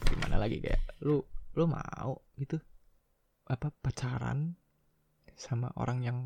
Gimana 0.04 0.36
lagi 0.36 0.60
kayak 0.60 1.00
lu 1.00 1.24
lu 1.56 1.64
mau? 1.64 2.20
gitu 2.34 2.58
apa 3.44 3.72
pacaran 3.84 4.56
sama 5.34 5.68
orang 5.76 6.00
yang 6.04 6.18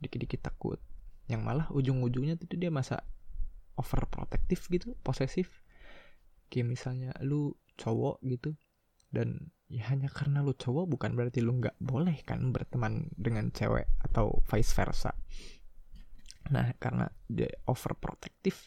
dikit-dikit 0.00 0.46
takut 0.46 0.80
yang 1.26 1.42
malah 1.42 1.66
ujung-ujungnya 1.74 2.38
itu 2.38 2.54
dia 2.54 2.70
masa 2.70 3.02
overprotective 3.76 4.62
gitu 4.70 4.88
posesif. 5.02 5.62
Kayak 6.46 6.66
misalnya 6.78 7.10
lu 7.26 7.58
cowok 7.76 8.22
gitu 8.22 8.54
dan 9.10 9.50
ya 9.66 9.90
hanya 9.90 10.06
karena 10.06 10.46
lu 10.46 10.54
cowok 10.54 10.86
bukan 10.86 11.18
berarti 11.18 11.42
lu 11.42 11.58
nggak 11.58 11.76
boleh 11.82 12.22
kan 12.22 12.54
berteman 12.54 13.10
dengan 13.18 13.50
cewek 13.50 13.90
atau 14.06 14.38
vice 14.46 14.72
versa. 14.72 15.10
Nah 16.54 16.70
karena 16.78 17.10
dia 17.26 17.50
overprotective 17.66 18.58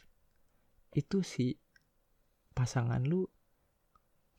itu 0.92 1.24
si 1.24 1.56
pasangan 2.52 3.00
lu 3.08 3.24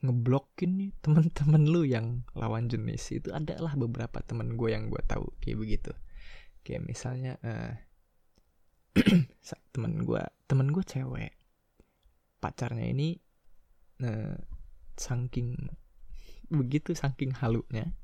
ngeblokin 0.00 0.80
nih 0.80 0.90
teman-teman 1.04 1.62
lu 1.69 1.85
yang 1.85 2.25
lawan 2.33 2.69
jenis. 2.69 3.12
Itu 3.12 3.33
adalah 3.33 3.76
beberapa 3.76 4.21
teman 4.25 4.57
gue 4.57 4.73
yang 4.73 4.88
gue 4.88 5.02
tahu 5.04 5.28
kayak 5.40 5.59
begitu. 5.61 5.92
Kayak 6.64 6.83
misalnya 6.88 7.33
uh, 7.45 7.73
teman 9.73 10.04
gue 10.04 10.23
teman 10.49 10.69
gue 10.73 10.85
cewek. 10.85 11.33
Pacarnya 12.40 12.88
ini 12.88 13.21
uh, 14.04 14.37
saking 14.97 15.57
begitu 16.50 16.92
saking 16.92 17.33
halunya 17.38 17.95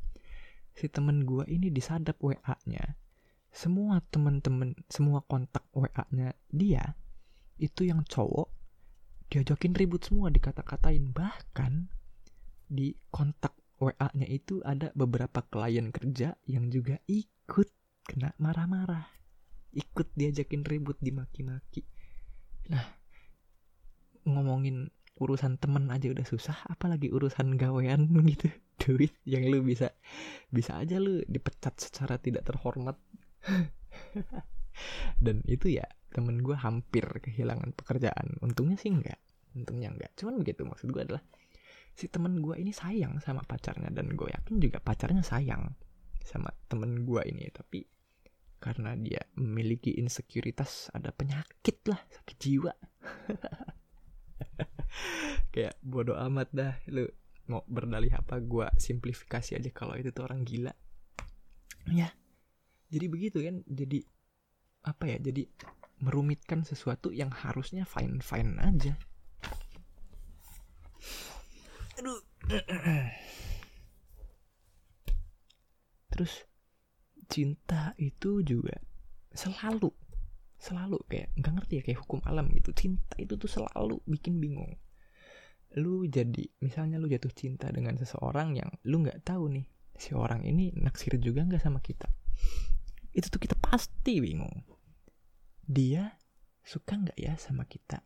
si 0.72 0.86
teman 0.86 1.26
gue 1.26 1.42
ini 1.50 1.68
disadap 1.68 2.16
WA-nya 2.22 2.94
semua 3.50 4.04
teman-teman 4.12 4.76
semua 4.86 5.24
kontak 5.24 5.66
WA-nya 5.72 6.36
dia 6.52 6.94
itu 7.56 7.88
yang 7.88 8.04
cowok 8.04 8.52
diajakin 9.30 9.74
ribut 9.74 10.02
semua 10.06 10.30
dikata-katain. 10.30 11.10
Bahkan 11.12 11.72
di 12.66 12.94
kontak 13.10 13.54
WA-nya 13.76 14.26
itu 14.26 14.64
ada 14.64 14.88
beberapa 14.96 15.44
klien 15.44 15.92
kerja 15.92 16.34
yang 16.48 16.72
juga 16.72 16.96
ikut 17.06 17.68
kena 18.08 18.32
marah-marah. 18.40 19.04
Ikut 19.76 20.08
diajakin 20.16 20.64
ribut 20.64 20.96
dimaki-maki. 21.02 21.84
Nah 22.72 22.86
ngomongin 24.26 24.90
urusan 25.16 25.56
temen 25.56 25.88
aja 25.88 26.12
udah 26.12 26.26
susah 26.28 26.58
apalagi 26.68 27.08
urusan 27.12 27.60
gawean 27.60 28.08
gitu. 28.32 28.48
Duit 28.76 29.12
yang 29.24 29.48
lu 29.48 29.64
bisa 29.64 29.92
bisa 30.52 30.76
aja 30.76 31.00
lu 31.00 31.24
dipecat 31.28 31.76
secara 31.76 32.16
tidak 32.20 32.44
terhormat. 32.48 32.96
Dan 35.24 35.40
itu 35.48 35.72
ya 35.72 35.88
temen 36.16 36.40
gue 36.40 36.56
hampir 36.56 37.04
kehilangan 37.04 37.76
pekerjaan. 37.76 38.40
Untungnya 38.40 38.80
sih 38.80 38.88
enggak. 38.88 39.20
Untungnya 39.52 39.92
enggak. 39.92 40.16
Cuman 40.16 40.40
begitu 40.40 40.64
maksud 40.64 40.88
gue 40.88 41.04
adalah 41.04 41.20
si 41.92 42.08
temen 42.08 42.40
gue 42.40 42.56
ini 42.56 42.72
sayang 42.72 43.20
sama 43.20 43.44
pacarnya 43.44 43.92
dan 43.92 44.16
gue 44.16 44.28
yakin 44.32 44.56
juga 44.56 44.80
pacarnya 44.80 45.20
sayang 45.20 45.76
sama 46.24 46.48
temen 46.72 47.04
gue 47.04 47.20
ini. 47.28 47.52
Tapi 47.52 47.84
karena 48.56 48.96
dia 48.96 49.20
memiliki 49.36 50.00
insekuritas 50.00 50.88
ada 50.96 51.12
penyakit 51.12 51.84
lah 51.84 52.00
sakit 52.08 52.36
jiwa. 52.40 52.72
Kayak 55.52 55.76
bodoh 55.84 56.16
amat 56.16 56.48
dah 56.56 56.72
lu 56.88 57.04
mau 57.52 57.60
berdalih 57.68 58.16
apa 58.16 58.40
gue 58.40 58.64
simplifikasi 58.80 59.60
aja 59.60 59.70
kalau 59.76 59.92
itu 60.00 60.08
tuh 60.16 60.24
orang 60.24 60.48
gila. 60.48 60.72
Ya 61.92 62.08
jadi 62.88 63.04
begitu 63.12 63.44
kan. 63.44 63.60
Jadi 63.68 64.16
apa 64.86 65.10
ya 65.10 65.18
jadi 65.18 65.50
merumitkan 66.00 66.64
sesuatu 66.64 67.08
yang 67.12 67.32
harusnya 67.32 67.88
fine 67.88 68.20
fine 68.20 68.60
aja. 68.60 68.94
Aduh. 72.00 72.20
Terus 76.12 76.32
cinta 77.26 77.92
itu 77.98 78.40
juga 78.46 78.78
selalu 79.34 79.90
selalu 80.56 80.96
kayak 81.10 81.36
nggak 81.36 81.52
ngerti 81.52 81.72
ya 81.80 81.82
kayak 81.84 82.00
hukum 82.04 82.20
alam 82.24 82.48
gitu. 82.52 82.72
Cinta 82.76 83.16
itu 83.20 83.36
tuh 83.36 83.48
selalu 83.48 84.00
bikin 84.08 84.40
bingung. 84.40 84.76
Lu 85.76 86.08
jadi 86.08 86.48
misalnya 86.62 86.96
lu 86.96 87.08
jatuh 87.08 87.32
cinta 87.32 87.68
dengan 87.72 87.96
seseorang 88.00 88.56
yang 88.56 88.70
lu 88.88 89.04
nggak 89.04 89.24
tahu 89.26 89.52
nih 89.52 89.66
si 89.96 90.12
orang 90.12 90.44
ini 90.44 90.72
naksir 90.76 91.16
juga 91.20 91.44
nggak 91.44 91.60
sama 91.60 91.80
kita? 91.80 92.08
Itu 93.12 93.32
tuh 93.32 93.40
kita 93.40 93.56
pasti 93.56 94.20
bingung 94.20 94.75
dia 95.66 96.14
suka 96.62 96.98
nggak 96.98 97.18
ya 97.18 97.34
sama 97.36 97.66
kita? 97.66 98.02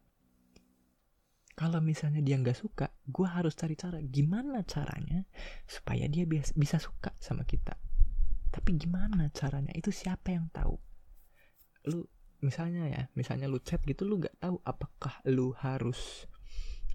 Kalau 1.55 1.85
misalnya 1.85 2.25
dia 2.25 2.41
nggak 2.41 2.57
suka 2.57 2.89
gue 3.05 3.29
harus 3.29 3.53
cari 3.53 3.77
cara 3.77 4.01
gimana 4.01 4.65
caranya 4.65 5.29
supaya 5.69 6.09
dia 6.09 6.25
bisa 6.33 6.81
suka 6.81 7.13
sama 7.21 7.45
kita. 7.45 7.77
Tapi 8.51 8.71
gimana 8.81 9.29
caranya? 9.31 9.71
Itu 9.77 9.93
siapa 9.93 10.33
yang 10.33 10.49
tahu? 10.51 10.75
Lu 11.93 12.09
misalnya 12.41 12.89
ya 12.89 13.03
misalnya 13.13 13.47
lu 13.53 13.61
chat 13.61 13.85
gitu 13.85 14.09
lu 14.09 14.17
nggak 14.17 14.41
tahu 14.41 14.57
apakah 14.65 15.21
lu 15.29 15.53
harus 15.61 16.25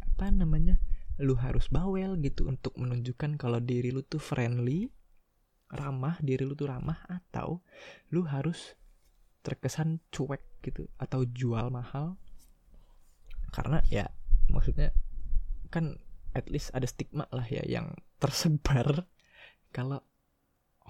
apa 0.01 0.33
namanya 0.33 0.81
lu 1.21 1.37
harus 1.37 1.69
bawel 1.69 2.17
gitu 2.19 2.49
untuk 2.49 2.73
menunjukkan 2.75 3.37
kalau 3.37 3.61
diri 3.61 3.93
lu 3.93 4.01
tuh 4.01 4.19
friendly 4.19 4.89
ramah 5.69 6.17
diri 6.19 6.43
lu 6.43 6.57
tuh 6.57 6.69
ramah 6.69 6.97
atau 7.05 7.61
lu 8.09 8.25
harus 8.25 8.73
terkesan 9.45 10.01
cuek 10.09 10.41
gitu 10.65 10.89
atau 10.97 11.21
jual 11.29 11.69
mahal? 11.69 12.17
Karena 13.53 13.79
ya 13.93 14.09
maksudnya 14.49 14.89
kan 15.69 16.01
at 16.33 16.49
least 16.49 16.73
ada 16.73 16.89
stigma 16.89 17.29
lah 17.29 17.45
ya 17.45 17.61
yang 17.63 17.93
tersebar 18.17 19.05
kalau 19.75 20.01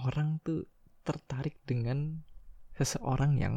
orang 0.07 0.39
tuh 0.41 0.63
tertarik 1.03 1.59
dengan 1.67 2.24
seseorang 2.79 3.38
yang 3.38 3.55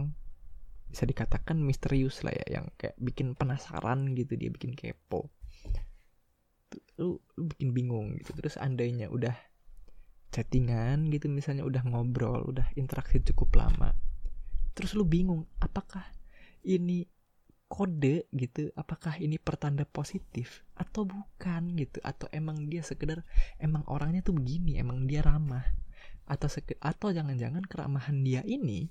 bisa 0.90 1.04
dikatakan 1.06 1.62
misterius 1.62 2.24
lah 2.26 2.34
ya 2.34 2.60
yang 2.60 2.66
kayak 2.76 2.98
bikin 2.98 3.38
penasaran 3.38 4.12
gitu 4.18 4.34
dia 4.34 4.50
bikin 4.50 4.74
kepo. 4.74 5.30
Lu, 6.98 7.22
lu 7.38 7.42
bikin 7.54 7.70
bingung 7.72 8.18
gitu. 8.18 8.34
Terus 8.36 8.58
andainya 8.60 9.08
udah 9.08 9.36
chattingan 10.28 11.08
gitu 11.08 11.26
misalnya 11.32 11.64
udah 11.64 11.82
ngobrol 11.88 12.44
udah 12.52 12.68
interaksi 12.76 13.16
cukup 13.24 13.64
lama 13.64 13.96
terus 14.78 14.94
lu 14.94 15.02
bingung 15.02 15.42
apakah 15.58 16.06
ini 16.62 17.11
kode 17.66 18.30
gitu? 18.30 18.70
Apakah 18.78 19.18
ini 19.18 19.37
pertanda 19.42 19.82
positif 19.82 20.62
atau 20.78 21.02
bukan 21.02 21.75
gitu? 21.75 21.99
Atau 22.06 22.30
emang 22.30 22.70
dia 22.70 22.87
sekedar 22.87 23.26
emang 23.58 23.82
orangnya 23.90 24.23
tuh 24.23 24.38
begini 24.38 24.78
emang 24.78 25.11
dia 25.11 25.26
ramah? 25.26 25.66
Atau 26.30 26.47
atau 26.78 27.08
jangan-jangan 27.11 27.66
keramahan 27.66 28.23
dia 28.23 28.47
ini 28.47 28.87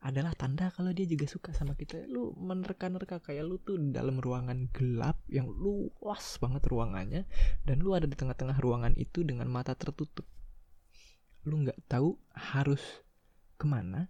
adalah 0.00 0.32
tanda 0.32 0.72
kalau 0.72 0.96
dia 0.96 1.04
juga 1.04 1.28
suka 1.28 1.52
sama 1.52 1.76
kita. 1.76 2.08
Lu 2.08 2.32
menerka-nerka 2.38 3.20
kayak 3.20 3.44
lu 3.44 3.60
tuh 3.60 3.76
dalam 3.92 4.16
ruangan 4.22 4.70
gelap 4.72 5.20
yang 5.28 5.50
luas 5.50 6.40
banget 6.40 6.64
ruangannya 6.70 7.28
dan 7.68 7.76
lu 7.84 7.92
ada 7.92 8.08
di 8.08 8.16
tengah-tengah 8.16 8.56
ruangan 8.62 8.96
itu 8.96 9.26
dengan 9.26 9.50
mata 9.52 9.76
tertutup. 9.76 10.24
Lu 11.44 11.60
nggak 11.66 11.84
tahu 11.84 12.16
harus 12.32 12.80
ke 13.60 13.68
mana 13.68 14.08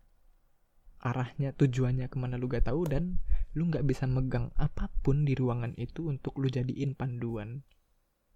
arahnya 1.00 1.56
tujuannya 1.56 2.12
ke 2.12 2.16
mana 2.20 2.36
lu 2.36 2.46
gak 2.48 2.68
tahu 2.68 2.84
dan 2.84 3.16
lu 3.56 3.66
nggak 3.66 3.82
bisa 3.82 4.06
megang 4.06 4.54
apa 4.54 4.86
pun 5.02 5.26
di 5.26 5.34
ruangan 5.34 5.74
itu 5.74 6.06
untuk 6.06 6.38
lu 6.38 6.46
jadiin 6.46 6.94
panduan. 6.94 7.66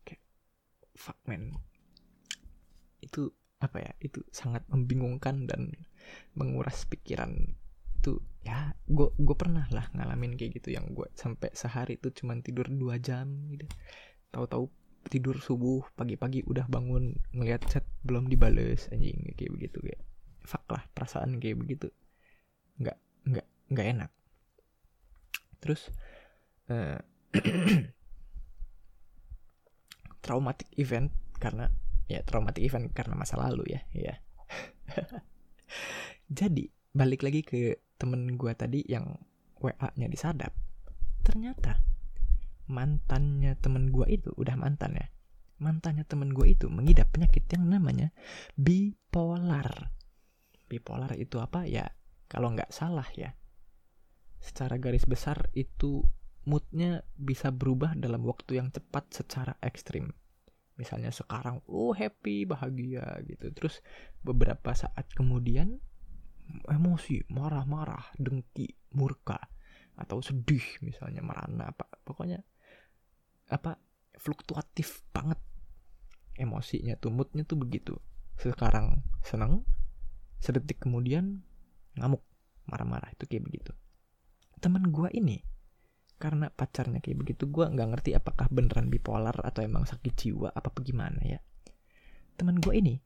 Kayak 0.02 0.24
fuck 0.96 1.20
man. 1.28 1.54
Itu 2.98 3.30
apa 3.62 3.78
ya? 3.78 3.92
Itu 4.02 4.26
sangat 4.34 4.66
membingungkan 4.66 5.46
dan 5.46 5.70
menguras 6.34 6.82
pikiran. 6.90 7.54
Itu 8.00 8.18
ya 8.42 8.74
gue 8.90 9.08
gue 9.14 9.36
pernah 9.38 9.70
lah 9.70 9.86
ngalamin 9.94 10.34
kayak 10.34 10.60
gitu 10.60 10.74
yang 10.74 10.90
gue 10.92 11.08
sampai 11.14 11.54
sehari 11.54 11.96
itu 11.96 12.10
cuman 12.10 12.42
tidur 12.42 12.66
dua 12.66 12.98
jam 12.98 13.54
gitu. 13.54 13.70
Tahu-tahu 14.34 14.66
tidur 15.06 15.36
subuh 15.38 15.84
pagi-pagi 15.94 16.42
udah 16.48 16.66
bangun 16.66 17.14
ngeliat 17.36 17.62
chat 17.68 17.84
belum 18.02 18.26
dibales 18.26 18.88
anjing 18.88 19.36
kayak 19.36 19.52
begitu 19.52 19.78
ya 19.84 20.00
fuck 20.44 20.64
lah 20.72 20.84
perasaan 20.96 21.40
kayak 21.40 21.60
begitu 21.60 21.92
nggak 22.80 22.98
nggak 23.28 23.46
nggak 23.70 23.86
enak. 23.96 24.10
Terus 25.62 25.88
uh, 26.70 26.98
traumatic 30.24 30.68
event 30.80 31.12
karena 31.36 31.68
ya 32.08 32.20
traumatic 32.24 32.64
event 32.64 32.92
karena 32.92 33.16
masa 33.16 33.36
lalu 33.40 33.76
ya 33.76 33.80
ya 33.92 34.14
jadi 36.38 36.68
balik 36.92 37.24
lagi 37.24 37.40
ke 37.44 37.80
temen 37.96 38.36
gue 38.36 38.52
tadi 38.56 38.84
yang 38.86 39.16
WA-nya 39.60 40.08
disadap. 40.12 40.52
Ternyata 41.24 41.80
mantannya 42.68 43.56
temen 43.60 43.92
gue 43.92 44.04
itu 44.08 44.32
udah 44.36 44.56
mantan 44.56 44.96
ya 44.96 45.06
mantannya 45.62 46.02
temen 46.04 46.34
gue 46.34 46.50
itu 46.50 46.66
mengidap 46.66 47.08
penyakit 47.14 47.46
yang 47.54 47.70
namanya 47.70 48.10
bipolar. 48.58 49.94
Bipolar 50.66 51.14
itu 51.14 51.38
apa? 51.38 51.64
Ya 51.64 51.94
kalau 52.34 52.50
nggak 52.50 52.74
salah 52.74 53.06
ya 53.14 53.30
secara 54.42 54.76
garis 54.76 55.06
besar 55.06 55.48
itu 55.54 56.02
moodnya 56.44 57.00
bisa 57.16 57.48
berubah 57.48 57.96
dalam 57.96 58.20
waktu 58.28 58.60
yang 58.60 58.68
cepat 58.68 59.08
secara 59.08 59.56
ekstrim. 59.64 60.12
Misalnya 60.76 61.08
sekarang 61.14 61.64
oh 61.70 61.96
happy 61.96 62.44
bahagia 62.44 63.24
gitu. 63.24 63.48
Terus 63.56 63.80
beberapa 64.20 64.76
saat 64.76 65.08
kemudian 65.16 65.80
emosi 66.68 67.24
marah-marah 67.32 68.12
dengki 68.20 68.68
murka 68.92 69.40
atau 69.96 70.20
sedih 70.20 70.60
misalnya 70.84 71.24
merana 71.24 71.70
apa 71.70 71.86
pokoknya 72.02 72.42
apa 73.48 73.78
fluktuatif 74.18 75.06
banget 75.14 75.38
emosinya 76.36 76.98
tuh 77.00 77.14
moodnya 77.14 77.48
tuh 77.48 77.56
begitu. 77.56 77.96
Sekarang 78.36 79.00
senang 79.24 79.64
sedetik 80.42 80.84
kemudian 80.84 81.46
ngamuk 81.98 82.22
marah-marah 82.68 83.12
itu 83.12 83.24
kayak 83.28 83.44
begitu. 83.46 83.72
Teman 84.58 84.88
gua 84.88 85.12
ini 85.12 85.44
karena 86.24 86.48
pacarnya 86.48 87.02
kayak 87.02 87.20
begitu 87.20 87.50
gue 87.50 87.66
nggak 87.68 87.88
ngerti 87.90 88.10
apakah 88.16 88.48
beneran 88.48 88.88
bipolar 88.88 89.34
atau 89.44 89.60
emang 89.60 89.84
sakit 89.84 90.14
jiwa 90.14 90.48
apa 90.54 90.70
bagaimana 90.72 91.20
ya. 91.20 91.38
Teman 92.38 92.62
gue 92.62 92.74
ini 92.74 92.96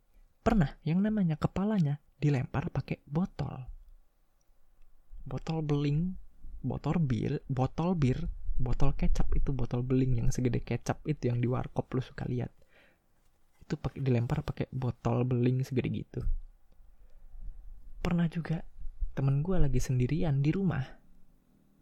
pernah 0.44 0.70
yang 0.86 1.02
namanya 1.02 1.34
kepalanya 1.34 1.98
dilempar 2.20 2.70
pakai 2.70 3.02
botol. 3.08 3.66
Botol 5.26 5.66
beling 5.66 6.14
botol 6.62 7.02
bir 7.02 7.42
botol 7.50 7.98
bir 7.98 8.28
botol 8.58 8.94
kecap 8.94 9.30
itu 9.34 9.54
botol 9.54 9.86
beling 9.86 10.18
yang 10.22 10.28
segede 10.34 10.62
kecap 10.62 11.02
itu 11.06 11.30
yang 11.30 11.42
di 11.42 11.50
warkop 11.50 11.90
lu 11.94 12.02
suka 12.02 12.22
lihat. 12.26 12.54
Itu 13.66 13.82
pakai 13.82 13.98
dilempar 13.98 14.46
pakai 14.46 14.70
botol 14.70 15.26
beling 15.26 15.66
segede 15.66 15.90
gitu. 15.90 16.20
Pernah 17.98 18.30
juga 18.30 18.62
temen 19.18 19.42
gue 19.42 19.58
lagi 19.58 19.82
sendirian 19.82 20.46
di 20.46 20.54
rumah. 20.54 20.86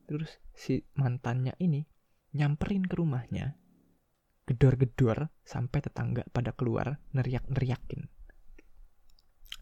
Terus 0.08 0.40
si 0.56 0.80
mantannya 0.96 1.52
ini 1.60 1.84
nyamperin 2.32 2.88
ke 2.88 2.96
rumahnya. 2.96 3.52
Gedor-gedor 4.48 5.28
sampai 5.44 5.84
tetangga 5.84 6.24
pada 6.32 6.56
keluar 6.56 6.96
neriak-neriakin. 7.12 8.08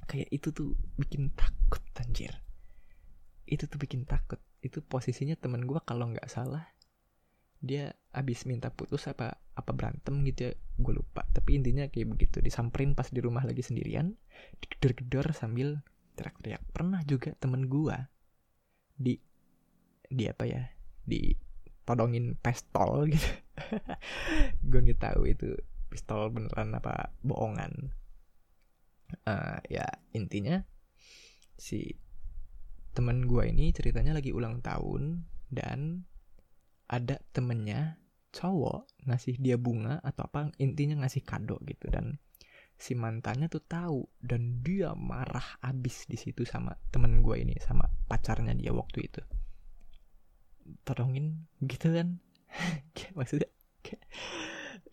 Kayak 0.07 0.31
itu 0.31 0.55
tuh 0.55 0.79
bikin 0.95 1.35
takut 1.35 1.83
anjir. 1.99 2.31
Itu 3.43 3.67
tuh 3.67 3.83
bikin 3.83 4.07
takut. 4.07 4.39
Itu 4.63 4.79
posisinya 4.79 5.35
teman 5.35 5.67
gue 5.67 5.83
kalau 5.83 6.15
nggak 6.15 6.31
salah 6.31 6.71
dia 7.65 7.97
abis 8.13 8.45
minta 8.45 8.69
putus 8.69 9.09
apa 9.09 9.41
apa 9.57 9.73
berantem 9.73 10.21
gitu 10.29 10.47
ya 10.47 10.53
gue 10.55 10.95
lupa. 10.95 11.27
Tapi 11.33 11.59
intinya 11.59 11.91
kayak 11.91 12.07
begitu 12.07 12.39
disamperin 12.39 12.95
pas 12.95 13.11
di 13.11 13.19
rumah 13.19 13.43
lagi 13.43 13.67
sendirian 13.67 14.15
digedor-gedor 14.63 15.35
sambil 15.35 15.83
teriak-teriak. 16.15 16.63
Pernah 16.71 17.03
juga 17.05 17.35
temen 17.37 17.67
gue 17.67 17.97
di 18.95 19.15
di 20.09 20.25
apa 20.31 20.45
ya? 20.47 20.63
Di 21.05 21.35
todongin 21.85 22.39
pistol 22.41 23.07
gitu. 23.13 23.31
Gue 24.65 24.81
nggak 24.81 25.01
tahu 25.03 25.29
itu 25.29 25.55
pistol 25.93 26.33
beneran 26.33 26.75
apa 26.75 27.13
bohongan. 27.23 27.93
Uh, 29.29 29.63
ya 29.71 29.87
intinya 30.11 30.65
si 31.55 31.95
temen 32.95 33.27
gue 33.27 33.47
ini 33.47 33.71
ceritanya 33.71 34.15
lagi 34.15 34.35
ulang 34.35 34.59
tahun 34.59 35.23
dan 35.51 36.07
ada 36.91 37.23
temennya 37.31 37.99
cowok 38.35 39.07
ngasih 39.07 39.39
dia 39.39 39.55
bunga 39.55 40.03
atau 40.03 40.27
apa 40.27 40.51
intinya 40.59 41.07
ngasih 41.07 41.23
kado 41.23 41.63
gitu 41.67 41.87
dan 41.91 42.19
si 42.75 42.99
mantannya 42.99 43.47
tuh 43.47 43.63
tahu 43.63 44.03
dan 44.19 44.61
dia 44.61 44.93
marah 44.99 45.59
abis 45.63 46.11
di 46.11 46.19
situ 46.19 46.43
sama 46.43 46.75
temen 46.91 47.23
gue 47.23 47.37
ini 47.39 47.55
sama 47.63 47.87
pacarnya 48.11 48.53
dia 48.55 48.75
waktu 48.75 49.07
itu. 49.07 49.23
Tolongin 50.83 51.47
gitu 51.63 51.95
kan? 51.95 52.19
Maksudnya 53.19 53.49
kayak, 53.85 54.03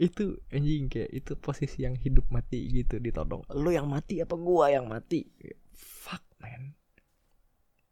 itu 0.01 0.41
anjing 0.51 0.89
kayak 0.91 1.11
itu 1.13 1.33
posisi 1.37 1.85
yang 1.85 1.95
hidup 1.95 2.27
mati 2.33 2.59
gitu 2.69 2.99
ditodong. 2.99 3.45
Lu 3.55 3.71
yang 3.71 3.87
mati 3.87 4.19
apa 4.19 4.35
gua 4.35 4.73
yang 4.73 4.89
mati? 4.89 5.23
Fuck 5.71 6.25
man. 6.43 6.75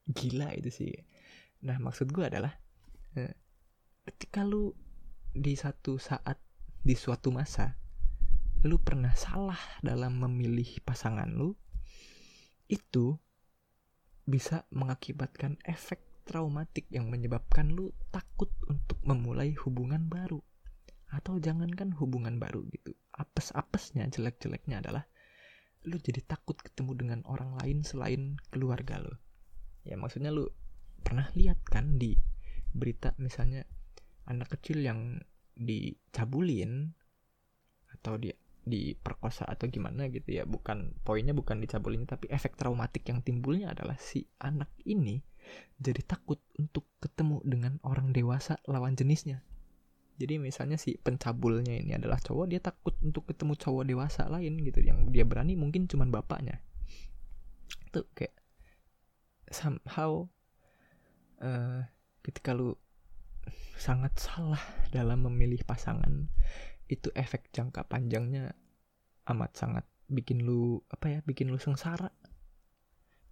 Gila 0.09 0.51
itu 0.57 0.69
sih. 0.73 0.91
Nah 1.63 1.79
maksud 1.79 2.11
gua 2.11 2.27
adalah 2.27 2.53
eh, 3.15 3.33
ketika 4.09 4.43
lu 4.43 4.73
di 5.29 5.53
satu 5.55 6.01
saat 6.01 6.41
di 6.81 6.95
suatu 6.97 7.29
masa 7.31 7.78
lu 8.67 8.75
pernah 8.75 9.15
salah 9.15 9.59
dalam 9.79 10.19
memilih 10.19 10.83
pasangan 10.83 11.31
lu 11.31 11.55
itu 12.67 13.15
bisa 14.27 14.67
mengakibatkan 14.69 15.55
efek 15.63 16.03
traumatik 16.27 16.85
yang 16.93 17.09
menyebabkan 17.09 17.71
lu 17.73 17.89
takut 18.13 18.51
untuk 18.69 19.01
memulai 19.01 19.57
hubungan 19.65 20.05
baru. 20.05 20.37
Atau 21.09 21.41
jangankan 21.41 21.97
hubungan 21.97 22.37
baru 22.37 22.61
gitu 22.69 22.93
apes-apesnya 23.19 24.07
jelek-jeleknya 24.07 24.79
adalah 24.85 25.03
lu 25.87 25.99
jadi 25.99 26.23
takut 26.23 26.55
ketemu 26.59 26.91
dengan 26.95 27.19
orang 27.25 27.55
lain 27.63 27.81
selain 27.81 28.37
keluarga 28.51 28.99
lu. 29.01 29.15
Ya 29.87 29.95
maksudnya 29.97 30.29
lu 30.29 30.51
pernah 31.01 31.25
lihat 31.33 31.63
kan 31.65 31.97
di 31.97 32.19
berita 32.75 33.15
misalnya 33.17 33.65
anak 34.29 34.53
kecil 34.59 34.83
yang 34.85 35.17
dicabulin 35.57 36.93
atau 37.89 38.15
dia 38.21 38.37
diperkosa 38.69 39.49
atau 39.49 39.65
gimana 39.67 40.07
gitu 40.13 40.29
ya. 40.29 40.45
Bukan 40.45 41.01
poinnya 41.01 41.33
bukan 41.33 41.59
dicabulin 41.59 42.05
tapi 42.05 42.29
efek 42.29 42.55
traumatik 42.55 43.03
yang 43.09 43.25
timbulnya 43.25 43.73
adalah 43.73 43.97
si 43.97 44.23
anak 44.39 44.69
ini 44.85 45.19
jadi 45.79 46.03
takut 46.03 46.37
untuk 46.59 46.85
ketemu 46.99 47.41
dengan 47.47 47.79
orang 47.81 48.11
dewasa 48.11 48.59
lawan 48.67 48.93
jenisnya. 48.93 49.41
Jadi 50.19 50.35
misalnya 50.35 50.75
si 50.75 50.99
pencabulnya 50.99 51.79
ini 51.79 51.95
adalah 51.95 52.19
cowok 52.19 52.51
dia 52.51 52.59
takut 52.59 52.91
untuk 52.99 53.23
ketemu 53.31 53.55
cowok 53.55 53.83
dewasa 53.87 54.27
lain 54.27 54.59
gitu. 54.59 54.83
Yang 54.83 55.15
dia 55.15 55.23
berani 55.23 55.55
mungkin 55.55 55.87
cuman 55.87 56.11
bapaknya. 56.11 56.59
Tuh 57.95 58.03
kayak 58.11 58.35
somehow 59.47 60.27
uh, 61.39 61.87
ketika 62.19 62.51
lu 62.51 62.75
sangat 63.79 64.11
salah 64.19 64.59
dalam 64.91 65.23
memilih 65.23 65.63
pasangan 65.63 66.27
itu 66.89 67.13
efek 67.13 67.53
jangka 67.53 67.85
panjangnya 67.85 68.57
amat 69.29 69.51
sangat 69.53 69.85
bikin 70.09 70.41
lu 70.41 70.81
apa 70.89 71.13
ya 71.13 71.19
bikin 71.21 71.53
lu 71.53 71.61
sengsara. 71.61 72.09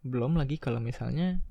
Belum 0.06 0.38
lagi 0.38 0.62
kalau 0.62 0.78
misalnya 0.78 1.42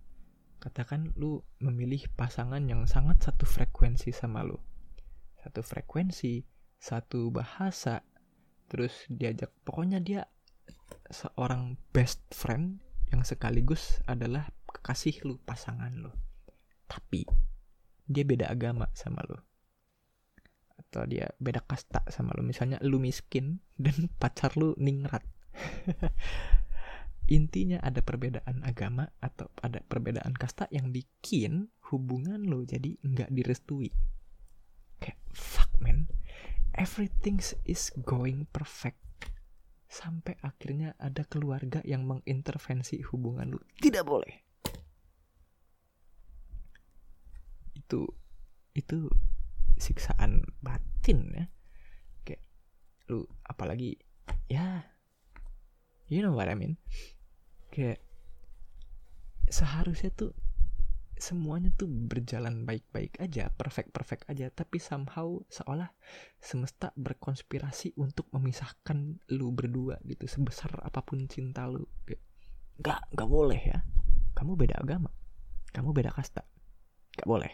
katakan 0.62 1.12
lu 1.18 1.42
memilih 1.58 2.06
pasangan 2.14 2.62
yang 2.64 2.86
sangat 2.86 3.20
satu 3.26 3.42
frekuensi 3.42 4.14
sama 4.14 4.46
lu. 4.46 4.56
Satu 5.42 5.66
frekuensi 5.66 6.46
satu 6.78 7.34
bahasa 7.34 8.06
terus 8.70 9.06
diajak 9.10 9.50
pokoknya 9.66 9.98
dia 9.98 10.22
seorang 11.10 11.74
best 11.90 12.22
friend 12.30 12.78
yang 13.10 13.26
sekaligus 13.26 13.98
adalah 14.06 14.46
kekasih 14.70 15.26
lu 15.26 15.42
pasangan 15.42 15.90
lu. 15.90 16.14
Tapi 16.86 17.26
dia 18.06 18.22
beda 18.22 18.46
agama 18.46 18.86
sama 18.94 19.26
lu 19.26 19.42
atau 20.86 21.02
dia 21.04 21.28
beda 21.42 21.60
kasta 21.66 22.06
sama 22.08 22.32
lu. 22.38 22.46
Misalnya 22.46 22.78
lu 22.80 22.96
miskin 23.02 23.60
dan 23.76 24.08
pacar 24.22 24.54
lu 24.54 24.72
ningrat. 24.78 25.26
Intinya 27.26 27.82
ada 27.82 28.06
perbedaan 28.06 28.62
agama 28.62 29.10
atau 29.18 29.50
ada 29.58 29.82
perbedaan 29.82 30.30
kasta 30.38 30.70
yang 30.70 30.94
bikin 30.94 31.74
hubungan 31.90 32.46
lo 32.46 32.62
jadi 32.62 32.94
nggak 33.02 33.34
direstui. 33.34 33.90
Kayak 35.02 35.18
fuck 35.34 35.68
man. 35.82 36.06
Everything 36.78 37.42
is 37.66 37.90
going 38.06 38.46
perfect. 38.54 39.02
Sampai 39.90 40.38
akhirnya 40.38 40.94
ada 41.02 41.26
keluarga 41.26 41.82
yang 41.82 42.06
mengintervensi 42.06 43.02
hubungan 43.10 43.58
lu. 43.58 43.60
Tidak 43.82 44.04
boleh. 44.06 44.34
Itu 47.74 48.06
itu 48.76 49.10
siksaan 49.76 50.42
batin 50.64 51.30
ya 51.32 51.46
kayak 52.24 52.42
lu 53.12 53.28
apalagi 53.46 54.00
ya 54.50 54.84
you 56.10 56.20
know 56.24 56.34
what 56.34 56.50
I 56.50 56.56
mean 56.58 56.80
kayak 57.70 58.00
seharusnya 59.46 60.10
tuh 60.10 60.34
semuanya 61.16 61.72
tuh 61.72 61.88
berjalan 61.88 62.68
baik-baik 62.68 63.16
aja, 63.24 63.48
perfect-perfect 63.48 64.28
aja, 64.28 64.52
tapi 64.52 64.76
somehow 64.76 65.40
seolah 65.48 65.88
semesta 66.36 66.92
berkonspirasi 66.92 67.96
untuk 67.96 68.28
memisahkan 68.36 69.16
lu 69.32 69.48
berdua 69.50 69.96
gitu, 70.04 70.28
sebesar 70.28 70.76
apa 70.84 71.00
pun 71.00 71.24
cinta 71.24 71.64
lu. 71.64 71.88
Kayak, 72.04 72.22
gak, 72.84 73.00
gak 73.16 73.28
boleh 73.32 73.60
ya. 73.60 73.80
Kamu 74.36 74.60
beda 74.60 74.76
agama, 74.76 75.08
kamu 75.72 75.96
beda 75.96 76.12
kasta, 76.12 76.44
gak 77.16 77.28
boleh. 77.28 77.52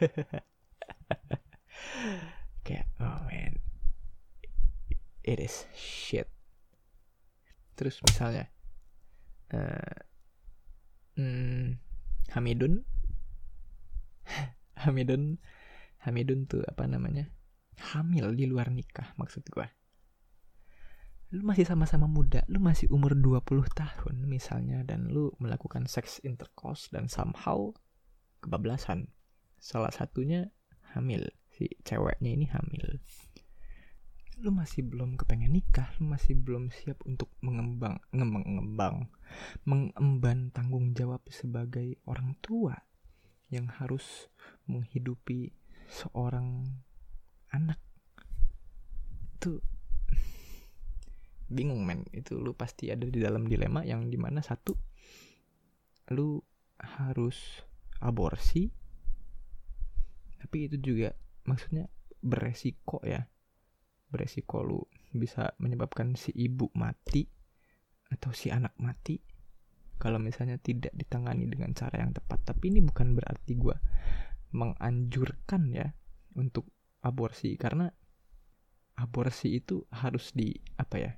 kayak 2.66 2.86
oh 3.00 3.20
man. 3.28 3.60
It 5.20 5.38
is 5.38 5.68
shit. 5.76 6.28
Terus 7.76 8.00
misalnya 8.04 8.48
uh, 9.52 9.96
hmm, 11.20 11.76
Hamidun? 12.32 12.84
Hamidun? 14.84 15.36
Hamidun 16.00 16.48
tuh 16.48 16.64
apa 16.64 16.88
namanya? 16.88 17.28
Hamil 17.92 18.36
di 18.36 18.44
luar 18.44 18.68
nikah 18.68 19.16
maksud 19.16 19.44
gue 19.48 19.64
lu 21.30 21.46
masih 21.46 21.62
sama-sama 21.62 22.10
muda, 22.10 22.42
lu 22.50 22.58
masih 22.58 22.90
umur 22.90 23.14
20 23.14 23.62
tahun 23.70 24.14
misalnya 24.26 24.82
dan 24.82 25.14
lu 25.14 25.30
melakukan 25.38 25.86
seks 25.86 26.18
intercourse 26.26 26.90
dan 26.90 27.06
somehow 27.06 27.70
kebablasan. 28.42 29.14
Salah 29.60 29.92
satunya 29.92 30.48
hamil, 30.96 31.28
si 31.52 31.68
ceweknya 31.84 32.32
ini 32.32 32.48
hamil. 32.48 32.96
Lu 34.40 34.48
masih 34.56 34.88
belum 34.88 35.20
kepengen 35.20 35.52
nikah, 35.52 35.92
lu 36.00 36.08
masih 36.08 36.32
belum 36.32 36.72
siap 36.72 37.04
untuk 37.04 37.28
mengembang, 37.44 38.00
ngembang, 38.16 39.12
mengemban 39.68 40.48
tanggung 40.56 40.96
jawab 40.96 41.20
sebagai 41.28 42.00
orang 42.08 42.32
tua 42.40 42.72
yang 43.52 43.68
harus 43.68 44.32
menghidupi 44.64 45.52
seorang 45.92 46.64
anak. 47.52 47.76
Tuh 49.44 49.60
bingung 51.54 51.84
men 51.84 52.08
itu 52.16 52.40
lu 52.40 52.56
pasti 52.56 52.88
ada 52.88 53.04
di 53.04 53.20
dalam 53.20 53.44
dilema 53.44 53.84
yang 53.84 54.08
di 54.08 54.16
mana 54.16 54.40
satu 54.40 54.72
lu 56.10 56.42
harus 56.80 57.62
aborsi 58.02 58.79
tapi 60.50 60.66
itu 60.66 60.82
juga 60.82 61.14
maksudnya 61.46 61.86
beresiko 62.18 62.98
ya. 63.06 63.22
Beresiko 64.10 64.66
lu 64.66 64.82
bisa 65.14 65.54
menyebabkan 65.62 66.18
si 66.18 66.34
ibu 66.34 66.74
mati 66.74 67.22
atau 68.10 68.34
si 68.34 68.50
anak 68.50 68.74
mati 68.82 69.22
kalau 69.94 70.18
misalnya 70.18 70.58
tidak 70.58 70.90
ditangani 70.98 71.46
dengan 71.46 71.70
cara 71.70 72.02
yang 72.02 72.10
tepat. 72.10 72.50
Tapi 72.50 72.74
ini 72.74 72.82
bukan 72.82 73.14
berarti 73.14 73.54
gue 73.54 73.78
menganjurkan 74.50 75.70
ya 75.70 75.86
untuk 76.34 76.66
aborsi. 77.06 77.54
Karena 77.54 77.86
aborsi 78.98 79.54
itu 79.54 79.86
harus 79.94 80.34
di 80.34 80.50
apa 80.82 80.98
ya 80.98 81.14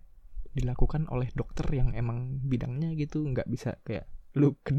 dilakukan 0.53 1.09
oleh 1.09 1.33
dokter 1.33 1.73
yang 1.73 1.97
emang 1.97 2.37
bidangnya 2.45 2.93
gitu. 3.01 3.25
Nggak 3.25 3.49
bisa 3.49 3.81
kayak 3.81 4.13
lu 4.37 4.61
ke 4.61 4.77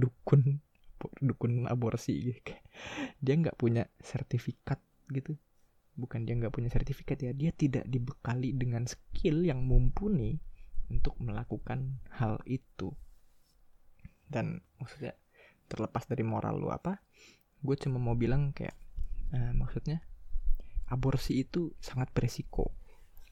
dukun 1.19 1.65
aborsi 1.67 2.13
gitu. 2.31 2.53
Dia 3.23 3.35
nggak 3.39 3.57
punya 3.57 3.87
sertifikat 3.99 4.79
gitu. 5.11 5.35
Bukan 5.93 6.25
dia 6.25 6.33
nggak 6.33 6.49
punya 6.49 6.73
sertifikat 6.73 7.21
ya 7.21 7.37
dia 7.37 7.53
tidak 7.53 7.85
dibekali 7.85 8.49
dengan 8.57 8.89
skill 8.89 9.45
yang 9.45 9.61
mumpuni 9.61 10.41
untuk 10.89 11.13
melakukan 11.21 12.01
hal 12.17 12.41
itu. 12.49 12.97
Dan 14.25 14.65
maksudnya 14.81 15.13
terlepas 15.69 16.09
dari 16.09 16.25
moral 16.25 16.57
lu 16.57 16.73
apa 16.73 16.97
gue 17.63 17.75
cuma 17.79 18.01
mau 18.01 18.17
bilang 18.17 18.51
kayak 18.51 18.75
uh, 19.37 19.53
maksudnya 19.55 20.03
aborsi 20.91 21.45
itu 21.45 21.71
sangat 21.79 22.11
beresiko 22.11 22.75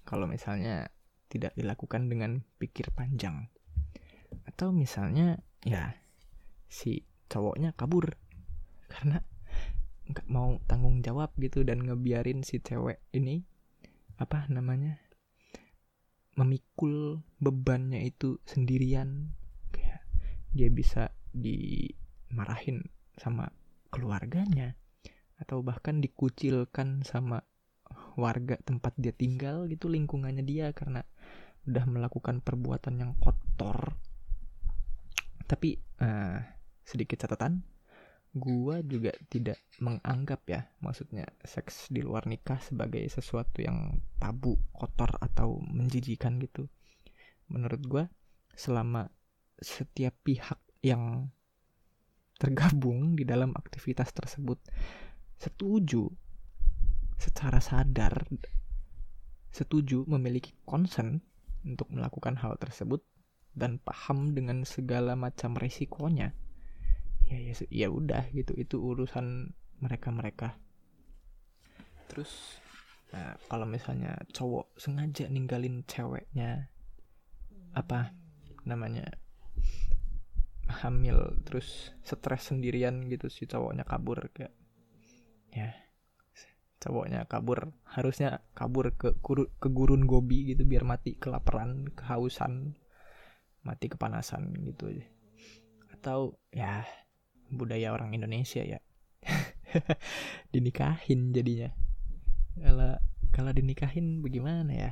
kalau 0.08 0.26
misalnya 0.26 0.88
tidak 1.32 1.56
dilakukan 1.56 2.12
dengan 2.12 2.44
pikir 2.60 2.92
panjang. 2.92 3.48
Atau 4.44 4.76
misalnya 4.76 5.40
ya 5.64 5.96
si 6.68 7.08
cowoknya 7.32 7.72
kabur. 7.72 8.12
Karena 8.92 9.24
nggak 10.12 10.28
mau 10.28 10.60
tanggung 10.68 11.00
jawab 11.00 11.32
gitu 11.40 11.64
dan 11.64 11.88
ngebiarin 11.88 12.44
si 12.44 12.60
cewek 12.60 13.00
ini 13.16 13.48
apa 14.20 14.44
namanya 14.52 15.00
memikul 16.36 17.24
bebannya 17.40 18.04
itu 18.04 18.44
sendirian. 18.44 19.32
Kayak 19.72 20.04
dia 20.52 20.68
bisa 20.68 21.16
dimarahin 21.32 22.92
sama 23.16 23.48
keluarganya 23.88 24.76
atau 25.40 25.64
bahkan 25.64 26.04
dikucilkan 26.04 27.08
sama 27.08 27.48
warga 28.16 28.60
tempat 28.62 28.94
dia 29.00 29.16
tinggal 29.16 29.66
gitu 29.72 29.88
lingkungannya 29.88 30.44
dia 30.44 30.72
karena 30.76 31.02
udah 31.68 31.86
melakukan 31.88 32.42
perbuatan 32.42 32.96
yang 33.02 33.12
kotor. 33.18 33.96
Tapi 35.46 35.76
uh, 36.02 36.40
sedikit 36.86 37.26
catatan. 37.26 37.64
Gua 38.32 38.80
juga 38.80 39.12
tidak 39.28 39.60
menganggap 39.84 40.48
ya 40.48 40.62
maksudnya 40.80 41.28
seks 41.44 41.92
di 41.92 42.00
luar 42.00 42.24
nikah 42.32 42.64
sebagai 42.64 43.04
sesuatu 43.12 43.60
yang 43.60 44.00
tabu 44.22 44.56
kotor 44.72 45.20
atau 45.20 45.60
menjijikan 45.60 46.40
gitu. 46.40 46.72
Menurut 47.52 47.82
gua 47.84 48.04
selama 48.56 49.12
setiap 49.60 50.16
pihak 50.24 50.58
yang 50.82 51.28
tergabung 52.42 53.14
di 53.14 53.22
dalam 53.22 53.54
aktivitas 53.54 54.10
tersebut 54.18 54.58
setuju 55.38 56.10
secara 57.22 57.62
sadar 57.62 58.26
setuju 59.54 60.10
memiliki 60.10 60.58
concern 60.66 61.22
untuk 61.62 61.86
melakukan 61.94 62.34
hal 62.42 62.58
tersebut 62.58 63.06
dan 63.54 63.78
paham 63.78 64.34
dengan 64.34 64.66
segala 64.66 65.14
macam 65.14 65.54
resikonya 65.54 66.34
ya 67.32 67.40
ya 67.40 67.54
ya 67.72 67.88
udah 67.88 68.28
gitu. 68.36 68.52
Itu 68.60 68.84
urusan 68.84 69.56
mereka 69.82 70.12
mereka 70.12 70.60
terus 72.12 72.60
nah, 73.16 73.40
kalau 73.48 73.64
misalnya 73.64 74.20
cowok 74.36 74.76
sengaja 74.76 75.32
ninggalin 75.32 75.88
ceweknya 75.88 76.68
apa 77.72 78.12
namanya 78.68 79.08
hamil 80.68 81.40
terus 81.48 81.96
stres 82.04 82.52
sendirian 82.52 83.08
gitu 83.08 83.32
si 83.32 83.48
cowoknya 83.48 83.88
kabur 83.88 84.28
kayak 84.36 84.52
ya 85.56 85.72
cowoknya 86.84 87.32
kabur 87.32 87.72
harusnya 87.88 88.44
kabur 88.52 88.92
ke 89.00 89.16
ke 89.24 89.70
gurun 89.72 90.04
gobi 90.04 90.52
gitu 90.52 90.68
biar 90.68 90.84
mati 90.84 91.16
kelaparan 91.16 91.88
kehausan 91.96 92.76
mati 93.62 93.88
kepanasan 93.88 94.52
gitu 94.66 94.90
aja. 94.90 95.06
Atau 95.94 96.42
ya 96.50 96.82
budaya 97.52 97.92
orang 97.92 98.16
Indonesia 98.16 98.64
ya. 98.64 98.80
Dinikahin 100.54 101.36
jadinya. 101.36 101.70
Kalau 102.58 102.98
kalau 103.32 103.52
dinikahin 103.56 104.20
bagaimana 104.20 104.72
ya? 104.72 104.92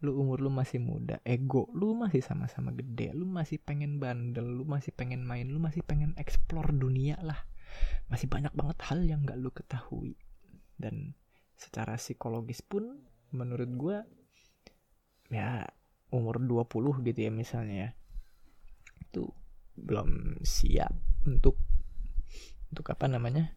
Lu 0.00 0.16
umur 0.16 0.40
lu 0.40 0.48
masih 0.48 0.80
muda 0.80 1.20
ego 1.28 1.68
lu 1.76 1.92
masih 1.92 2.24
sama-sama 2.24 2.72
gede 2.72 3.12
lu 3.12 3.28
masih 3.28 3.60
pengen 3.60 4.00
bandel 4.00 4.48
lu 4.48 4.64
masih 4.64 4.96
pengen 4.96 5.28
main 5.28 5.44
lu 5.52 5.60
masih 5.60 5.84
pengen 5.84 6.16
explore 6.16 6.72
dunia 6.72 7.20
lah. 7.20 7.46
Masih 8.08 8.26
banyak 8.26 8.50
banget 8.56 8.78
hal 8.88 9.04
yang 9.04 9.22
gak 9.22 9.38
lu 9.38 9.52
ketahui. 9.52 10.16
Dan 10.80 11.14
secara 11.60 12.00
psikologis 12.00 12.64
pun 12.64 13.04
menurut 13.30 13.70
gue 13.76 13.98
ya 15.30 15.62
umur 16.10 16.42
20 16.42 17.06
gitu 17.06 17.20
ya 17.22 17.30
misalnya 17.30 17.76
ya 17.76 17.90
itu 19.06 19.30
belum 19.78 20.42
siap 20.42 20.90
untuk 21.26 21.58
untuk 22.70 22.86
apa 22.90 23.06
namanya? 23.10 23.54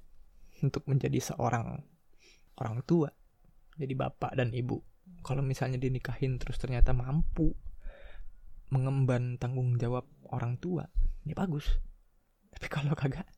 Untuk 0.61 0.85
menjadi 0.89 1.33
seorang 1.33 1.79
orang 2.59 2.77
tua. 2.85 3.09
Jadi 3.77 3.93
bapak 3.93 4.37
dan 4.37 4.53
ibu. 4.53 4.81
Kalau 5.25 5.41
misalnya 5.41 5.79
dinikahin 5.79 6.37
terus 6.37 6.59
ternyata 6.59 6.91
mampu 6.91 7.51
mengemban 8.73 9.37
tanggung 9.37 9.77
jawab 9.77 10.09
orang 10.33 10.57
tua 10.57 10.89
ya 11.23 11.35
bagus. 11.37 11.77
Tapi 12.49 12.67
kalau 12.69 12.97
kagak 12.97 13.29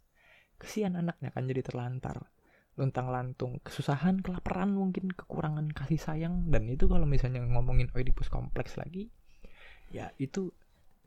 kesian 0.55 0.95
anaknya 0.95 1.31
kan 1.31 1.47
jadi 1.47 1.61
terlantar. 1.61 2.31
Luntang 2.75 3.07
lantung 3.07 3.63
kesusahan 3.63 4.19
kelaparan 4.19 4.75
mungkin 4.75 5.07
kekurangan 5.15 5.71
kasih 5.71 5.99
sayang. 5.99 6.51
Dan 6.51 6.67
itu 6.67 6.91
kalau 6.91 7.07
misalnya 7.07 7.39
ngomongin 7.43 7.88
Oedipus 7.95 8.27
kompleks 8.27 8.75
lagi 8.75 9.07
ya 9.95 10.11
itu 10.19 10.51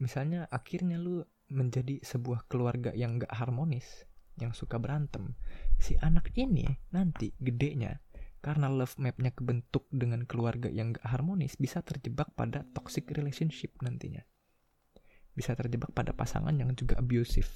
misalnya 0.00 0.48
akhirnya 0.48 0.96
lu 0.96 1.20
menjadi 1.52 2.00
sebuah 2.00 2.48
keluarga 2.48 2.96
yang 2.96 3.20
gak 3.20 3.36
harmonis 3.36 4.07
yang 4.38 4.54
suka 4.54 4.78
berantem 4.78 5.34
si 5.78 5.94
anak 6.00 6.30
ini 6.38 6.66
nanti 6.94 7.34
gedenya 7.38 8.02
karena 8.38 8.70
love 8.70 8.94
mapnya 9.02 9.34
kebentuk 9.34 9.90
dengan 9.90 10.22
keluarga 10.22 10.70
yang 10.70 10.94
gak 10.94 11.06
harmonis 11.10 11.58
bisa 11.58 11.82
terjebak 11.82 12.30
pada 12.38 12.62
toxic 12.70 13.10
relationship 13.10 13.74
nantinya. 13.82 14.22
Bisa 15.34 15.58
terjebak 15.58 15.90
pada 15.94 16.14
pasangan 16.14 16.54
yang 16.54 16.70
juga 16.78 16.98
abusive. 17.02 17.50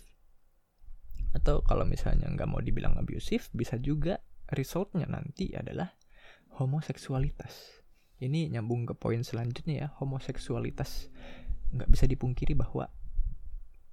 Atau 1.32 1.62
kalau 1.64 1.86
misalnya 1.86 2.28
nggak 2.28 2.48
mau 2.50 2.60
dibilang 2.60 2.98
abusive 2.98 3.46
bisa 3.56 3.80
juga 3.80 4.20
resultnya 4.52 5.08
nanti 5.08 5.54
adalah 5.54 5.94
homoseksualitas. 6.60 7.82
Ini 8.22 8.52
nyambung 8.52 8.86
ke 8.86 8.94
poin 8.94 9.22
selanjutnya 9.24 9.86
ya 9.86 9.88
homoseksualitas. 9.98 11.08
Nggak 11.72 11.88
bisa 11.88 12.04
dipungkiri 12.04 12.52
bahwa 12.54 12.90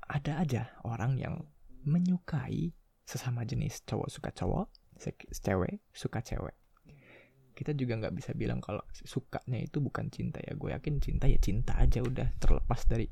ada 0.10 0.42
aja 0.42 0.74
orang 0.84 1.16
yang 1.22 1.36
menyukai 1.86 2.74
sesama 3.06 3.48
jenis 3.48 3.82
cowok 3.88 4.10
suka 4.12 4.30
cowok 4.36 4.68
cewek 5.32 5.80
suka 5.96 6.20
cewek. 6.20 6.56
Kita 7.56 7.76
juga 7.76 8.00
nggak 8.00 8.16
bisa 8.16 8.32
bilang 8.36 8.64
kalau 8.64 8.84
sukanya 8.92 9.60
itu 9.60 9.84
bukan 9.84 10.08
cinta 10.12 10.40
ya. 10.40 10.56
Gue 10.56 10.72
yakin 10.76 11.00
cinta 11.00 11.28
ya 11.28 11.40
cinta 11.40 11.76
aja 11.76 12.00
udah 12.04 12.36
terlepas 12.40 12.88
dari 12.88 13.08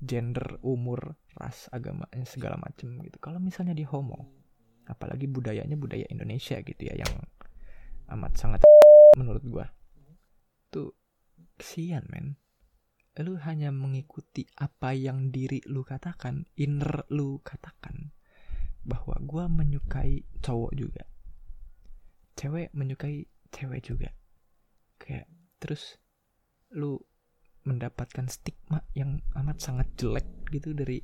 gender 0.00 0.60
umur 0.64 1.16
ras 1.36 1.68
agama 1.72 2.08
segala 2.24 2.56
macem 2.60 3.00
gitu. 3.04 3.16
Kalau 3.20 3.40
misalnya 3.40 3.76
di 3.76 3.84
homo 3.84 4.42
apalagi 4.88 5.30
budayanya 5.30 5.78
budaya 5.78 6.04
Indonesia 6.10 6.58
gitu 6.60 6.82
ya 6.82 6.94
yang 6.98 7.12
amat 8.12 8.32
sangat 8.34 8.60
menurut 9.14 9.44
gue 9.46 9.66
tuh 10.72 10.90
kesian 11.54 12.02
men 12.10 12.34
lu 13.20 13.36
hanya 13.44 13.68
mengikuti 13.68 14.48
apa 14.56 14.96
yang 14.96 15.28
diri 15.28 15.60
lu 15.68 15.84
katakan 15.84 16.48
inner 16.56 17.04
lu 17.12 17.44
katakan 17.44 18.16
bahwa 18.88 19.20
gue 19.20 19.44
menyukai 19.52 20.24
cowok 20.40 20.72
juga. 20.72 21.04
Cewek 22.34 22.72
menyukai 22.72 23.28
cewek 23.52 23.80
juga. 23.84 24.10
Kayak 24.96 25.28
terus 25.60 26.00
lu 26.72 26.96
mendapatkan 27.62 28.26
stigma 28.26 28.82
yang 28.96 29.22
amat 29.38 29.62
sangat 29.62 29.92
jelek 29.94 30.26
gitu 30.50 30.74
dari 30.74 30.98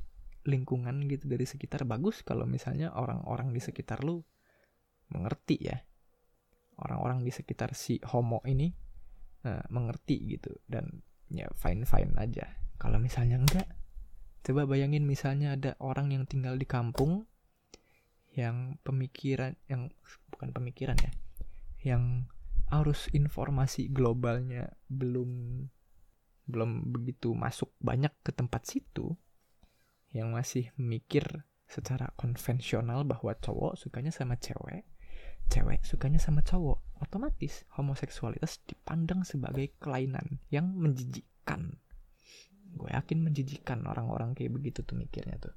lingkungan 0.49 1.07
gitu 1.07 1.29
dari 1.29 1.45
sekitar. 1.45 1.85
Bagus 1.85 2.25
kalau 2.25 2.49
misalnya 2.49 2.97
orang-orang 2.97 3.53
di 3.53 3.61
sekitar 3.61 4.01
lu 4.03 4.25
mengerti 5.13 5.61
ya. 5.61 5.77
Orang-orang 6.79 7.21
di 7.27 7.31
sekitar 7.35 7.75
si 7.77 8.01
homo 8.01 8.41
ini 8.49 8.73
uh, 9.45 9.67
mengerti 9.71 10.25
gitu. 10.25 10.57
Dan 10.65 11.05
ya 11.33 11.49
fine 11.57 11.85
fine 11.85 12.15
aja. 12.17 12.59
Kalau 12.79 12.99
misalnya 13.03 13.41
enggak 13.41 13.69
coba 14.49 14.65
bayangin 14.65 15.05
misalnya 15.05 15.59
ada 15.59 15.77
orang 15.83 16.15
yang 16.15 16.25
tinggal 16.25 16.57
di 16.57 16.65
kampung 16.65 17.29
yang 18.33 18.79
pemikiran 18.87 19.59
yang 19.67 19.91
bukan 20.31 20.55
pemikiran 20.55 20.97
ya 20.97 21.13
yang 21.83 22.31
arus 22.71 23.11
informasi 23.11 23.91
globalnya 23.91 24.73
belum 24.89 25.65
belum 26.49 26.71
begitu 26.95 27.37
masuk 27.37 27.73
banyak 27.83 28.13
ke 28.25 28.33
tempat 28.33 28.65
situ 28.65 29.17
yang 30.17 30.33
masih 30.33 30.73
mikir 30.81 31.45
secara 31.69 32.17
konvensional 32.17 33.05
bahwa 33.05 33.37
cowok 33.37 33.77
sukanya 33.77 34.09
sama 34.09 34.41
cewek 34.41 34.89
cewek 35.49 35.83
sukanya 35.83 36.21
sama 36.21 36.45
cowok 36.45 37.01
otomatis 37.01 37.65
homoseksualitas 37.75 38.61
dipandang 38.69 39.25
sebagai 39.25 39.73
kelainan 39.81 40.39
yang 40.53 40.71
menjijikkan 40.77 41.81
gue 42.77 42.91
yakin 42.93 43.25
menjijikkan 43.25 43.81
orang-orang 43.89 44.37
kayak 44.37 44.53
begitu 44.53 44.85
tuh 44.85 44.95
mikirnya 44.99 45.41
tuh. 45.41 45.55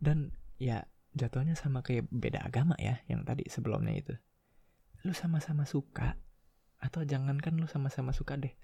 Dan 0.00 0.32
ya 0.56 0.82
jatuhnya 1.12 1.52
sama 1.54 1.84
kayak 1.84 2.08
beda 2.08 2.42
agama 2.42 2.74
ya 2.80 3.04
yang 3.06 3.22
tadi 3.28 3.44
sebelumnya 3.46 3.92
itu. 3.92 4.14
Lu 5.04 5.12
sama-sama 5.12 5.68
suka 5.68 6.16
atau 6.82 7.04
jangankan 7.04 7.60
lu 7.60 7.68
sama-sama 7.68 8.10
suka 8.16 8.40
deh. 8.40 8.54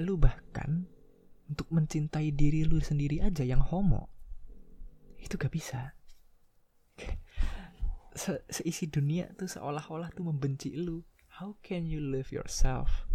Lu 0.00 0.16
bahkan 0.16 0.86
untuk 1.50 1.66
mencintai 1.74 2.30
diri 2.30 2.62
lu 2.62 2.78
sendiri 2.78 3.18
aja 3.20 3.42
yang 3.42 3.60
homo 3.60 4.06
itu 5.20 5.36
gak 5.36 5.52
bisa 5.52 5.92
Se 8.14 8.42
seisi 8.50 8.90
dunia 8.90 9.30
tuh 9.38 9.46
seolah-olah 9.46 10.10
tuh 10.14 10.26
membenci 10.26 10.74
lu. 10.74 11.02
How 11.40 11.56
can 11.62 11.86
you 11.86 12.02
love 12.02 12.28
yourself? 12.34 13.06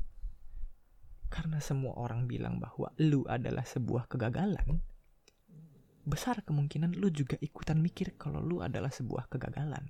Karena 1.30 1.60
semua 1.60 2.00
orang 2.00 2.32
bilang 2.32 2.64
bahwa 2.64 2.96
lu 3.02 3.28
adalah 3.28 3.68
sebuah 3.68 4.08
kegagalan 4.08 4.80
besar 6.06 6.46
kemungkinan 6.46 6.94
lu 6.94 7.10
juga 7.10 7.34
ikutan 7.42 7.82
mikir 7.82 8.14
kalau 8.16 8.38
lu 8.40 8.62
adalah 8.62 8.94
sebuah 8.94 9.28
kegagalan. 9.28 9.90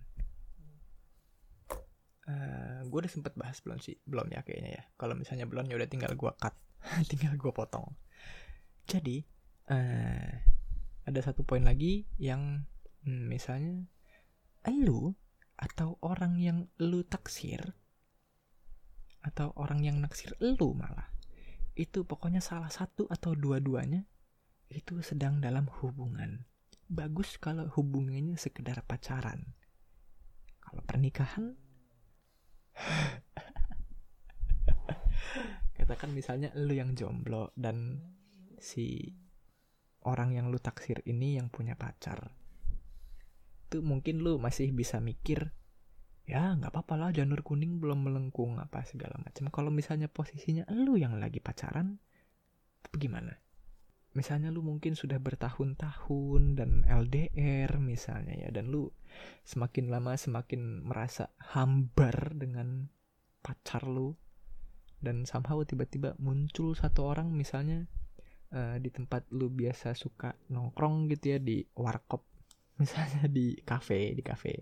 uh, 2.25 2.81
gue 2.87 2.99
udah 3.05 3.11
sempet 3.11 3.35
bahas 3.37 3.59
belum 3.61 3.77
sih? 3.83 3.99
Belum 4.07 4.25
ya 4.31 4.41
kayaknya 4.41 4.81
ya. 4.81 4.83
Kalau 4.97 5.13
misalnya 5.13 5.45
belum 5.45 5.67
ya 5.69 5.75
udah 5.77 5.89
tinggal 5.91 6.15
gue 6.15 6.31
cut. 6.39 6.55
Tinggal 7.11 7.35
gue 7.37 7.51
potong. 7.51 7.93
Jadi 8.87 9.21
uh, 9.69 10.31
ada 11.05 11.19
satu 11.21 11.45
poin 11.45 11.61
lagi 11.61 12.07
yang 12.17 12.65
hmm, 13.05 13.29
misalnya 13.29 13.85
lu 14.73 15.13
atau 15.55 15.99
orang 16.01 16.39
yang 16.41 16.67
lu 16.81 17.05
taksir 17.05 17.75
atau 19.25 19.53
orang 19.57 19.81
yang 19.81 19.97
naksir 20.01 20.37
lu 20.41 20.73
malah 20.77 21.09
itu 21.75 22.07
pokoknya 22.07 22.39
salah 22.39 22.71
satu 22.71 23.03
atau 23.11 23.35
dua-duanya 23.35 24.07
itu 24.71 25.03
sedang 25.03 25.43
dalam 25.43 25.67
hubungan. 25.83 26.47
Bagus 26.85 27.35
kalau 27.41 27.67
hubungannya 27.73 28.37
sekedar 28.39 28.85
pacaran. 28.87 29.53
Kalau 30.63 30.81
pernikahan 30.85 31.57
katakan 35.77 36.15
misalnya 36.15 36.49
lu 36.55 36.73
yang 36.73 36.95
jomblo 36.95 37.51
dan 37.53 38.01
si 38.57 39.13
orang 40.07 40.33
yang 40.33 40.49
lu 40.49 40.57
taksir 40.57 41.03
ini 41.05 41.37
yang 41.37 41.51
punya 41.51 41.75
pacar 41.77 42.31
itu 43.75 43.83
mungkin 43.83 44.23
lu 44.23 44.39
masih 44.39 44.71
bisa 44.71 45.03
mikir 45.03 45.51
ya 46.23 46.55
nggak 46.55 46.71
apa-apa 46.71 46.95
lah 46.95 47.09
janur 47.11 47.43
kuning 47.43 47.83
belum 47.83 48.07
melengkung 48.07 48.55
apa 48.55 48.87
segala 48.87 49.19
macam. 49.19 49.51
Kalau 49.51 49.67
misalnya 49.67 50.07
posisinya 50.07 50.63
lu 50.71 50.95
yang 50.95 51.19
lagi 51.19 51.43
pacaran 51.43 51.99
gimana? 52.95 53.35
Misalnya 54.15 54.47
lu 54.47 54.63
mungkin 54.63 54.95
sudah 54.95 55.19
bertahun-tahun 55.19 56.55
dan 56.55 56.87
LDR 56.87 57.67
misalnya 57.83 58.47
ya 58.47 58.49
dan 58.55 58.71
lu 58.71 58.87
semakin 59.43 59.91
lama 59.91 60.15
semakin 60.15 60.87
merasa 60.87 61.35
hambar 61.51 62.31
dengan 62.31 62.87
pacar 63.43 63.83
lu 63.83 64.15
dan 65.03 65.27
somehow 65.27 65.59
tiba-tiba 65.67 66.15
muncul 66.15 66.79
satu 66.79 67.11
orang 67.11 67.35
misalnya 67.35 67.91
uh, 68.55 68.79
di 68.79 68.87
tempat 68.87 69.27
lu 69.35 69.51
biasa 69.51 69.91
suka 69.91 70.31
nongkrong 70.47 71.11
gitu 71.11 71.35
ya 71.35 71.39
di 71.43 71.67
warkop 71.75 72.34
misalnya 72.81 73.27
di 73.29 73.55
kafe 73.61 74.13
di 74.15 74.23
kafe. 74.23 74.53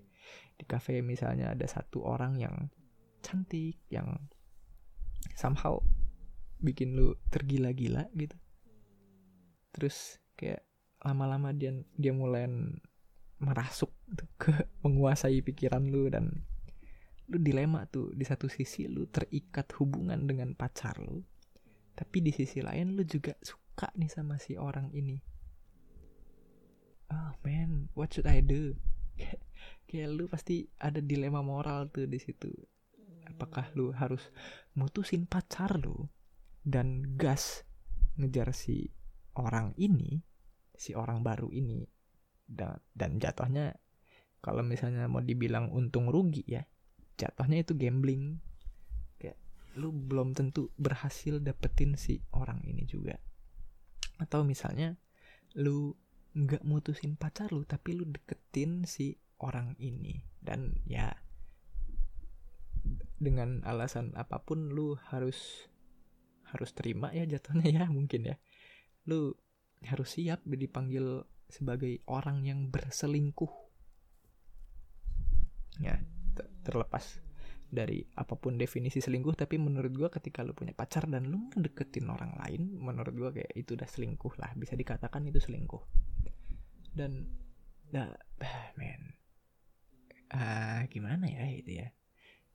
Di 0.54 0.65
kafe 0.69 1.02
misalnya 1.02 1.52
ada 1.52 1.65
satu 1.65 2.06
orang 2.06 2.38
yang 2.38 2.56
cantik 3.23 3.82
yang 3.89 4.30
somehow 5.34 5.80
bikin 6.62 6.93
lu 6.93 7.17
tergila-gila 7.34 8.08
gitu. 8.13 8.38
Terus 9.73 10.21
kayak 10.38 10.63
lama-lama 11.04 11.52
dia 11.52 11.73
dia 11.97 12.13
mulai 12.15 12.47
merasuk 13.41 13.91
ke 14.39 14.54
menguasai 14.86 15.41
pikiran 15.41 15.84
lu 15.89 16.08
dan 16.08 16.45
lu 17.28 17.38
dilema 17.41 17.89
tuh. 17.89 18.13
Di 18.13 18.23
satu 18.23 18.45
sisi 18.45 18.86
lu 18.86 19.10
terikat 19.10 19.73
hubungan 19.80 20.30
dengan 20.30 20.54
pacar 20.54 21.02
lu 21.02 21.23
tapi 21.93 22.26
di 22.26 22.34
sisi 22.34 22.60
lain 22.60 22.97
lu 22.97 23.06
juga 23.06 23.38
suka 23.39 23.93
nih 23.97 24.10
sama 24.10 24.41
si 24.41 24.58
orang 24.58 24.89
ini 24.93 25.21
oh 27.11 27.31
man 27.43 27.91
what 27.97 28.13
should 28.13 28.29
I 28.29 28.39
do? 28.39 28.77
Kayak 29.89 30.09
lu 30.13 30.25
pasti 30.29 30.67
ada 30.79 31.01
dilema 31.01 31.41
moral 31.43 31.89
tuh 31.89 32.07
di 32.07 32.19
situ. 32.21 32.49
Apakah 33.27 33.71
lu 33.73 33.91
harus 33.95 34.31
mutusin 34.77 35.25
pacar 35.25 35.79
lu 35.79 36.07
dan 36.63 37.15
gas 37.17 37.63
ngejar 38.19 38.53
si 38.55 38.91
orang 39.35 39.73
ini 39.75 40.21
si 40.75 40.93
orang 40.93 41.25
baru 41.25 41.49
ini? 41.51 41.83
Dan, 42.43 42.75
dan 42.91 43.17
jatuhnya 43.17 43.73
kalau 44.43 44.61
misalnya 44.61 45.07
mau 45.07 45.23
dibilang 45.23 45.71
untung 45.71 46.11
rugi 46.11 46.43
ya 46.43 46.61
jatuhnya 47.17 47.63
itu 47.63 47.73
gambling. 47.77 48.41
Kayak 49.21 49.37
lu 49.77 49.93
belum 49.93 50.33
tentu 50.33 50.73
berhasil 50.77 51.39
dapetin 51.39 51.95
si 51.95 52.21
orang 52.33 52.61
ini 52.65 52.83
juga. 52.85 53.17
Atau 54.19 54.45
misalnya 54.45 54.97
lu 55.57 55.93
nggak 56.33 56.65
mutusin 56.65 57.13
pacar 57.13 57.53
lu 57.53 57.61
tapi 57.61 57.93
lu 57.93 58.09
deketin 58.09 58.89
si 58.89 59.21
orang 59.37 59.77
ini. 59.77 60.25
Dan 60.41 60.81
ya 60.89 61.13
dengan 63.21 63.63
alasan 63.63 64.11
apa 64.19 64.43
pun 64.43 64.73
lu 64.73 64.99
harus 65.13 65.69
harus 66.51 66.75
terima 66.75 67.09
ya 67.15 67.23
jatuhnya 67.29 67.69
ya 67.69 67.85
mungkin 67.87 68.33
ya. 68.33 68.35
Lu 69.05 69.37
harus 69.85 70.17
siap 70.17 70.41
dipanggil 70.47 71.21
sebagai 71.47 72.01
orang 72.09 72.43
yang 72.49 72.73
berselingkuh. 72.73 73.53
Ya 75.81 76.01
terlepas 76.65 77.21
dari 77.73 78.05
apa 78.13 78.37
pun 78.37 78.55
definisi 78.55 79.01
selingkuh 79.01 79.33
tapi 79.33 79.57
menurut 79.57 79.89
gue 79.89 80.09
ketika 80.13 80.45
lu 80.45 80.53
punya 80.53 80.77
pacar 80.77 81.09
dan 81.09 81.25
lu 81.25 81.49
deketin 81.57 82.05
orang 82.05 82.37
lain 82.37 82.77
menurut 82.77 83.13
gue 83.17 83.29
kayak 83.41 83.53
itu 83.53 83.77
udah 83.77 83.89
selingkuh 83.89 84.33
lah. 84.41 84.53
Bisa 84.57 84.73
dikatakan 84.73 85.25
itu 85.29 85.41
selingkuh 85.41 85.81
dan 86.93 87.27
dah 87.89 88.10
men. 88.77 89.17
Ah 90.34 90.86
gimana 90.89 91.29
ya 91.29 91.45
itu 91.49 91.82
ya? 91.82 91.89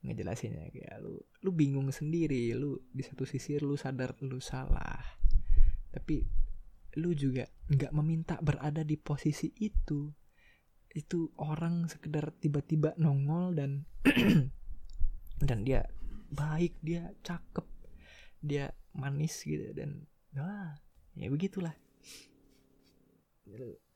Ngejelasinnya 0.03 0.71
kayak 0.71 1.03
lu 1.03 1.19
lu 1.43 1.51
bingung 1.55 1.91
sendiri 1.91 2.55
lu 2.55 2.79
di 2.91 3.03
satu 3.03 3.27
sisi 3.27 3.59
lu 3.59 3.75
sadar 3.75 4.19
lu 4.23 4.39
salah. 4.39 5.03
Tapi 5.91 6.23
lu 6.99 7.15
juga 7.15 7.47
nggak 7.71 7.93
meminta 7.95 8.35
berada 8.43 8.83
di 8.83 8.99
posisi 8.99 9.51
itu. 9.63 10.11
Itu 10.89 11.31
orang 11.39 11.87
sekedar 11.87 12.35
tiba-tiba 12.39 12.97
nongol 12.99 13.55
dan 13.55 13.71
dan 15.49 15.63
dia 15.63 15.87
baik 16.29 16.77
dia 16.83 17.15
cakep 17.25 17.67
dia 18.43 18.71
manis 18.95 19.43
gitu 19.43 19.73
dan 19.75 20.07
wah 20.37 20.77
ya 21.19 21.27
begitulah 21.31 21.75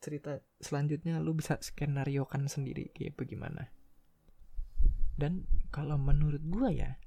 cerita 0.01 0.41
selanjutnya 0.59 1.21
lu 1.21 1.37
bisa 1.37 1.61
skenario 1.61 2.25
kan 2.25 2.49
sendiri 2.49 2.89
kayak 2.91 3.13
bagaimana 3.15 3.69
dan 5.13 5.45
kalau 5.69 5.95
menurut 6.01 6.41
gua 6.49 6.73
ya 6.73 6.97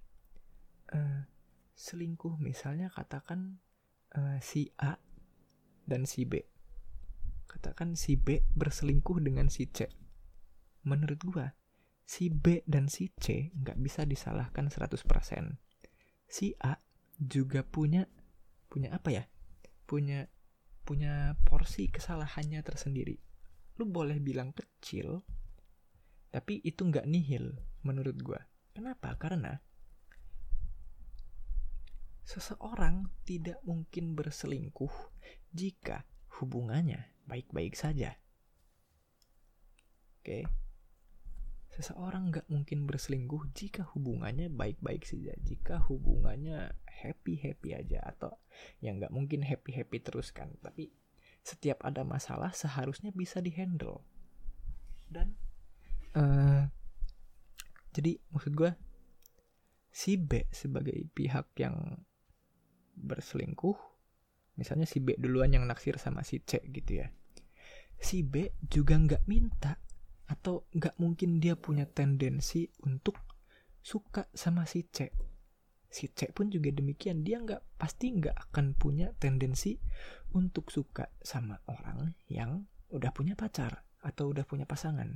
uh, 0.95 1.27
selingkuh 1.77 2.39
misalnya 2.39 2.89
katakan 2.89 3.61
uh, 4.17 4.39
si 4.41 4.71
A 4.81 4.97
dan 5.87 6.09
si 6.09 6.27
B. 6.27 6.43
Katakan 7.47 7.95
si 7.95 8.19
B 8.19 8.43
berselingkuh 8.57 9.23
dengan 9.23 9.49
si 9.53 9.71
C. 9.71 9.87
Menurut 10.87 11.21
gua, 11.23 11.47
si 12.03 12.33
B 12.33 12.63
dan 12.67 12.91
si 12.91 13.11
C 13.17 13.55
nggak 13.55 13.79
bisa 13.79 14.03
disalahkan 14.09 14.69
100%. 14.73 15.07
Si 16.27 16.55
A 16.59 16.79
juga 17.17 17.63
punya 17.63 18.07
punya 18.67 18.95
apa 18.95 19.15
ya? 19.15 19.25
Punya 19.87 20.27
punya 20.87 21.35
porsi 21.43 21.91
kesalahannya 21.91 22.63
tersendiri. 22.63 23.19
Lu 23.77 23.91
boleh 23.91 24.23
bilang 24.23 24.55
kecil, 24.55 25.27
tapi 26.31 26.63
itu 26.63 26.87
nggak 26.87 27.11
nihil 27.11 27.59
menurut 27.83 28.15
gua. 28.23 28.39
Kenapa? 28.71 29.19
Karena 29.19 29.59
seseorang 32.23 33.11
tidak 33.27 33.59
mungkin 33.67 34.15
berselingkuh 34.15 34.95
jika 35.51 36.07
hubungannya 36.39 37.11
baik-baik 37.27 37.75
saja. 37.75 38.15
Oke. 40.23 40.66
Seseorang 41.77 42.33
nggak 42.33 42.49
mungkin 42.49 42.89
berselingkuh 42.89 43.53
jika 43.53 43.85
hubungannya 43.93 44.49
baik-baik 44.49 45.05
saja, 45.05 45.37
jika 45.45 45.77
hubungannya 45.85 46.73
happy-happy 46.89 47.77
aja 47.77 48.01
atau 48.01 48.33
yang 48.81 48.97
nggak 48.97 49.13
mungkin 49.13 49.45
happy-happy 49.45 50.01
terus 50.01 50.33
kan, 50.33 50.57
tapi 50.65 50.89
setiap 51.45 51.85
ada 51.85 52.01
masalah 52.01 52.57
seharusnya 52.57 53.13
bisa 53.13 53.45
dihandle. 53.45 54.01
Dan 55.13 55.37
uh, 56.17 56.65
jadi 57.93 58.17
maksud 58.33 58.57
gue 58.57 58.73
si 59.93 60.21
B 60.21 60.45
sebagai 60.53 60.97
pihak 61.13 61.57
yang 61.61 62.01
berselingkuh 62.97 63.77
misalnya 64.57 64.89
si 64.89 65.01
B 65.01 65.17
duluan 65.17 65.53
yang 65.53 65.69
naksir 65.69 66.01
sama 66.01 66.25
si 66.25 66.41
C 66.45 66.61
gitu 66.69 67.05
ya 67.05 67.09
si 67.97 68.21
B 68.21 68.53
juga 68.61 68.97
nggak 68.97 69.25
minta 69.29 69.81
atau 70.27 70.67
nggak 70.75 70.99
mungkin 70.99 71.39
dia 71.39 71.55
punya 71.55 71.87
tendensi 71.87 72.67
untuk 72.83 73.19
suka 73.83 74.27
sama 74.35 74.67
si 74.67 74.87
C? 74.91 75.11
Si 75.87 76.11
C 76.11 76.35
pun 76.35 76.51
juga 76.51 76.75
demikian. 76.75 77.23
Dia 77.23 77.39
nggak 77.39 77.79
pasti 77.79 78.11
nggak 78.11 78.51
akan 78.51 78.75
punya 78.75 79.15
tendensi 79.17 79.79
untuk 80.35 80.69
suka 80.75 81.09
sama 81.23 81.63
orang 81.71 82.13
yang 82.27 82.67
udah 82.91 83.11
punya 83.15 83.39
pacar 83.39 83.87
atau 84.03 84.35
udah 84.35 84.43
punya 84.43 84.67
pasangan. 84.67 85.15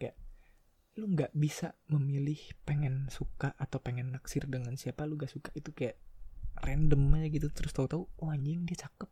Kayak 0.00 0.16
lu 0.96 1.12
nggak 1.12 1.32
bisa 1.36 1.76
memilih 1.92 2.40
pengen 2.64 3.12
suka 3.12 3.52
atau 3.60 3.78
pengen 3.84 4.12
naksir 4.16 4.48
dengan 4.48 4.76
siapa 4.80 5.04
lu 5.04 5.20
gak 5.20 5.32
suka. 5.32 5.52
Itu 5.52 5.76
kayak 5.76 6.00
random 6.64 7.12
aja 7.20 7.28
gitu. 7.28 7.48
Terus 7.52 7.72
tahu-tahu 7.76 8.08
oh 8.20 8.28
anjing 8.32 8.64
dia 8.64 8.88
cakep. 8.88 9.08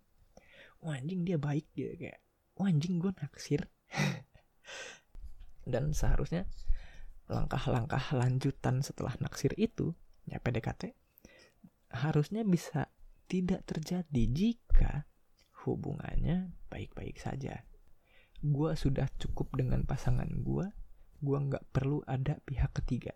Oh 0.81 0.93
anjing 0.97 1.29
dia 1.29 1.37
baik 1.37 1.69
gitu 1.77 1.93
kayak 2.01 2.25
oh 2.61 2.69
anjing 2.69 3.01
gue 3.01 3.13
naksir 3.17 3.65
dan 5.71 5.95
seharusnya 5.95 6.51
langkah-langkah 7.31 8.03
lanjutan 8.13 8.83
setelah 8.83 9.15
naksir 9.23 9.55
itu 9.55 9.95
ya 10.27 10.43
PDKT 10.43 10.93
harusnya 11.91 12.47
bisa 12.47 12.91
tidak 13.31 13.63
terjadi 13.67 14.23
jika 14.31 15.07
hubungannya 15.67 16.55
baik-baik 16.71 17.19
saja. 17.19 17.63
Gua 18.41 18.75
sudah 18.75 19.07
cukup 19.21 19.53
dengan 19.55 19.85
pasangan 19.85 20.27
gua, 20.41 20.73
gua 21.21 21.39
nggak 21.39 21.71
perlu 21.71 22.03
ada 22.09 22.41
pihak 22.43 22.73
ketiga. 22.83 23.15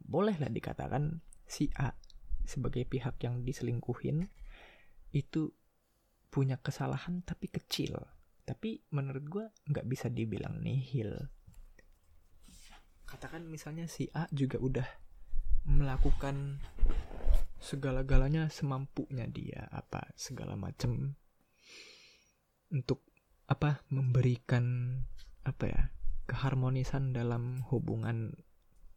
Bolehlah 0.00 0.50
dikatakan 0.50 1.20
si 1.44 1.68
A 1.76 1.92
sebagai 2.44 2.84
pihak 2.88 3.20
yang 3.24 3.44
diselingkuhin 3.44 4.28
itu 5.12 5.52
punya 6.32 6.58
kesalahan 6.58 7.22
tapi 7.22 7.46
kecil. 7.46 8.00
Tapi 8.44 8.84
menurut 8.92 9.24
gua 9.24 9.46
nggak 9.68 9.86
bisa 9.88 10.12
dibilang 10.12 10.60
nihil. 10.60 11.16
Katakan 13.08 13.48
misalnya 13.48 13.88
si 13.88 14.08
A 14.12 14.28
juga 14.28 14.60
udah 14.60 14.88
melakukan 15.64 16.60
segala-galanya 17.56 18.52
semampunya 18.52 19.24
dia 19.24 19.64
apa 19.72 20.12
segala 20.12 20.52
macam 20.60 21.16
untuk 22.68 23.00
apa 23.48 23.80
memberikan 23.88 24.96
apa 25.48 25.64
ya 25.64 25.82
keharmonisan 26.28 27.16
dalam 27.16 27.64
hubungan 27.72 28.36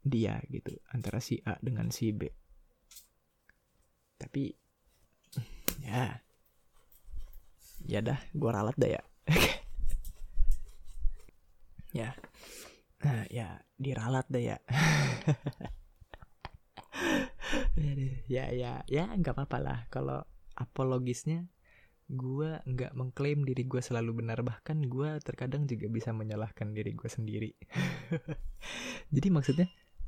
dia 0.04 0.43
gitu 0.52 0.76
antara 0.91 1.24
si 1.24 1.39
A 1.48 1.56
dengan 1.64 1.91
si 1.91 2.12
B 2.12 2.28
tapi 4.20 4.52
ya 5.84 6.20
ya 7.88 8.00
dah 8.04 8.20
gua 8.36 8.60
ralat 8.60 8.76
dah 8.76 8.91
ya 9.00 9.02
ya. 11.97 12.11
Nah 13.03 13.23
ya 13.30 13.61
diralat 13.78 14.25
dah 14.30 14.43
ya. 14.43 14.57
Ya 18.28 18.51
ya 18.51 18.84
ya 18.91 19.07
nggak 19.15 19.36
apa-apa 19.38 19.57
lah. 19.63 19.80
Kalau 19.88 20.19
apologisnya 20.57 21.47
gue 22.07 22.59
nggak 22.63 22.95
mengklaim 22.95 23.47
diri 23.47 23.63
gue 23.63 23.80
selalu 23.80 24.19
benar. 24.23 24.43
Bahkan 24.43 24.88
gue 24.91 25.19
terkadang 25.23 25.63
juga 25.63 25.88
bisa 25.88 26.11
menyalahkan 26.11 26.75
diri 26.75 26.91
gue 26.91 27.07
sendiri. 27.07 27.51
Jadi 29.15 29.28
maksudnya 29.32 29.67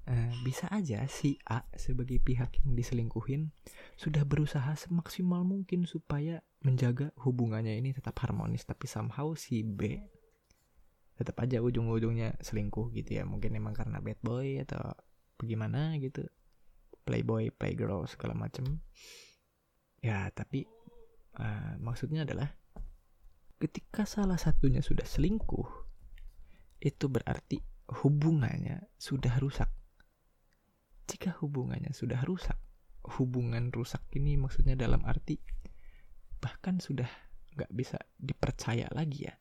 uh, 0.10 0.32
bisa 0.42 0.66
aja 0.74 1.06
si 1.06 1.38
A 1.46 1.64
sebagai 1.78 2.18
pihak 2.20 2.66
yang 2.66 2.74
diselingkuhin 2.74 3.54
sudah 3.96 4.26
berusaha 4.26 4.74
semaksimal 4.74 5.46
mungkin 5.46 5.86
supaya 5.86 6.42
menjaga 6.66 7.14
hubungannya 7.22 7.78
ini 7.78 7.96
tetap 7.96 8.18
harmonis 8.20 8.68
tapi 8.68 8.90
somehow 8.90 9.32
si 9.38 9.64
B 9.64 10.02
tetap 11.20 11.36
aja 11.44 11.60
ujung-ujungnya 11.60 12.40
selingkuh 12.40 12.96
gitu 12.96 13.20
ya. 13.20 13.28
Mungkin 13.28 13.52
emang 13.52 13.76
karena 13.76 14.00
bad 14.00 14.24
boy 14.24 14.64
atau 14.64 14.96
bagaimana 15.36 16.00
gitu. 16.00 16.24
Playboy 17.04 17.52
playgirl 17.52 18.08
segala 18.08 18.40
macem. 18.40 18.80
Ya 20.00 20.32
tapi 20.32 20.64
uh, 21.36 21.76
maksudnya 21.84 22.24
adalah 22.24 22.56
ketika 23.60 24.08
salah 24.08 24.40
satunya 24.40 24.80
sudah 24.80 25.04
selingkuh 25.04 25.68
itu 26.80 27.12
berarti 27.12 27.60
hubungannya 28.00 28.88
sudah 28.96 29.36
rusak 29.44 29.68
jika 31.10 31.34
hubungannya 31.42 31.90
sudah 31.90 32.22
rusak 32.22 32.56
hubungan 33.18 33.74
rusak 33.74 34.06
ini 34.14 34.38
maksudnya 34.38 34.78
dalam 34.78 35.02
arti 35.02 35.42
bahkan 36.38 36.78
sudah 36.78 37.10
nggak 37.58 37.72
bisa 37.74 37.98
dipercaya 38.16 38.88
lagi 38.94 39.28
ya. 39.28 39.36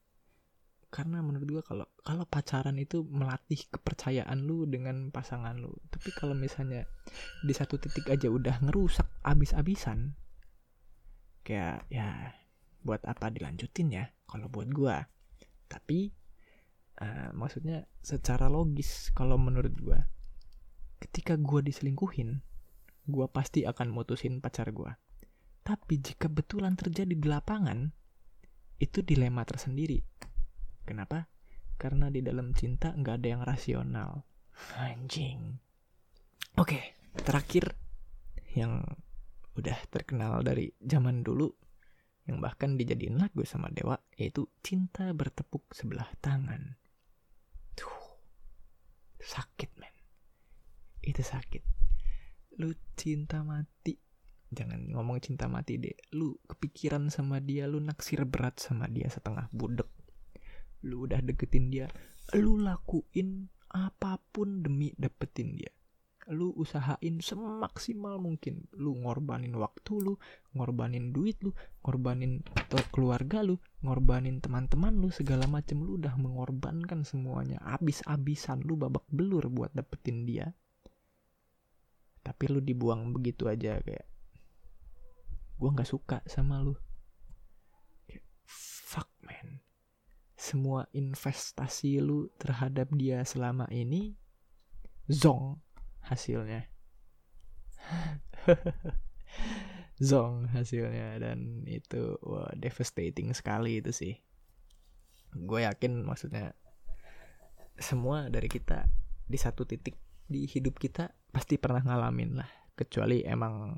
Karena 0.89 1.21
menurut 1.21 1.61
gue 1.61 1.63
kalau 1.63 1.85
kalau 2.01 2.25
pacaran 2.25 2.81
itu 2.81 3.05
melatih 3.05 3.61
kepercayaan 3.69 4.41
lu 4.41 4.65
dengan 4.65 5.13
pasangan 5.13 5.55
lu. 5.61 5.71
Tapi 5.93 6.11
kalau 6.17 6.33
misalnya 6.33 6.89
di 7.45 7.53
satu 7.53 7.77
titik 7.77 8.09
aja 8.09 8.33
udah 8.33 8.65
ngerusak 8.65 9.07
abis-abisan 9.21 10.17
kayak 11.45 11.85
ya 11.89 12.37
buat 12.85 13.01
apa 13.09 13.33
dilanjutin 13.33 13.89
ya 13.89 14.05
kalau 14.29 14.53
buat 14.53 14.69
gue 14.69 14.97
tapi 15.65 16.13
uh, 17.01 17.33
maksudnya 17.33 17.89
secara 18.05 18.53
logis 18.53 19.09
kalau 19.17 19.41
menurut 19.41 19.73
gue 19.81 19.97
ketika 20.99 21.39
gue 21.39 21.61
diselingkuhin 21.63 22.43
gue 23.09 23.27
pasti 23.31 23.65
akan 23.65 23.89
mutusin 23.91 24.43
pacar 24.43 24.71
gue 24.71 24.93
tapi 25.65 26.01
jika 26.01 26.31
betulan 26.31 26.77
terjadi 26.77 27.15
di 27.15 27.27
lapangan 27.29 27.91
itu 28.79 29.03
dilema 29.03 29.43
tersendiri 29.43 30.03
Kenapa? 30.89 31.29
Karena 31.77 32.09
di 32.09 32.25
dalam 32.25 32.57
cinta 32.57 32.97
nggak 32.97 33.21
ada 33.21 33.29
yang 33.29 33.43
rasional. 33.45 34.25
Anjing. 34.81 35.61
Oke, 36.57 36.97
terakhir 37.13 37.77
yang 38.57 38.81
udah 39.53 39.77
terkenal 39.93 40.41
dari 40.41 40.73
zaman 40.81 41.21
dulu 41.21 41.53
yang 42.25 42.41
bahkan 42.41 42.81
dijadiin 42.81 43.21
lagu 43.21 43.45
sama 43.45 43.69
Dewa 43.69 44.01
yaitu 44.17 44.49
cinta 44.65 45.13
bertepuk 45.13 45.69
sebelah 45.77 46.09
tangan. 46.25 46.81
Tuh. 47.77 48.01
Sakit, 49.21 49.77
men. 49.77 49.98
Itu 51.09 51.25
sakit. 51.25 51.65
Lu 52.61 52.77
cinta 52.93 53.41
mati. 53.41 53.97
Jangan 54.53 54.93
ngomong 54.93 55.25
cinta 55.25 55.49
mati 55.49 55.81
deh. 55.81 55.97
Lu 56.13 56.37
kepikiran 56.45 57.09
sama 57.09 57.41
dia, 57.41 57.65
lu 57.65 57.81
naksir 57.81 58.29
berat 58.29 58.61
sama 58.61 58.85
dia 58.93 59.09
setengah 59.09 59.49
budek 59.49 59.89
lu 60.87 61.11
udah 61.11 61.19
deketin 61.25 61.75
dia 61.75 61.87
lu 62.39 62.61
lakuin 62.61 63.51
apa 63.73 64.23
pun 64.31 64.63
demi 64.63 64.95
dapetin 64.95 65.59
dia 65.59 65.73
lu 66.29 66.53
usahain 66.61 67.25
semaksimal 67.25 68.21
mungkin 68.21 68.69
lu 68.77 68.93
ngorbanin 69.01 69.57
waktu 69.57 69.97
lu 69.97 70.15
ngorbanin 70.53 71.09
duit 71.09 71.41
lu 71.41 71.57
ngorbanin 71.81 72.45
keluarga 72.93 73.41
lu 73.41 73.57
ngorbanin 73.81 74.45
teman-teman 74.45 74.93
lu 74.93 75.09
segala 75.09 75.49
macem 75.49 75.81
lu 75.81 75.97
udah 75.97 76.21
mengorbankan 76.21 77.09
semuanya 77.09 77.57
abis-abisan 77.65 78.61
lu 78.61 78.77
babak 78.77 79.09
belur 79.09 79.49
buat 79.49 79.73
dapetin 79.73 80.29
dia 80.29 80.53
tapi 82.29 82.45
lu 82.53 82.61
dibuang 82.61 83.17
begitu 83.17 83.49
aja 83.49 83.81
kayak 83.81 84.05
gue 85.57 85.71
nggak 85.73 85.89
suka 85.89 86.21
sama 86.29 86.61
lu. 86.61 86.77
Fuck 88.85 89.09
man. 89.25 89.65
Semua 90.37 90.85
investasi 90.93 92.05
lu 92.05 92.29
terhadap 92.37 92.93
dia 92.93 93.25
selama 93.25 93.65
ini 93.73 94.13
zong 95.09 95.57
hasilnya. 96.05 96.69
Zong 99.99 100.47
hasilnya 100.55 101.19
dan 101.19 101.67
itu 101.67 102.15
wah, 102.23 102.53
devastating 102.55 103.33
sekali 103.33 103.81
itu 103.81 103.91
sih. 103.91 104.15
Gue 105.33 105.65
yakin 105.67 106.05
maksudnya 106.07 106.53
semua 107.81 108.31
dari 108.31 108.47
kita 108.47 108.87
di 109.27 109.35
satu 109.35 109.67
titik 109.67 109.99
di 110.29 110.45
hidup 110.45 110.77
kita 110.77 111.11
pasti 111.33 111.57
pernah 111.57 111.81
ngalamin 111.81 112.39
lah. 112.39 112.51
Kecuali 112.77 113.25
emang 113.25 113.75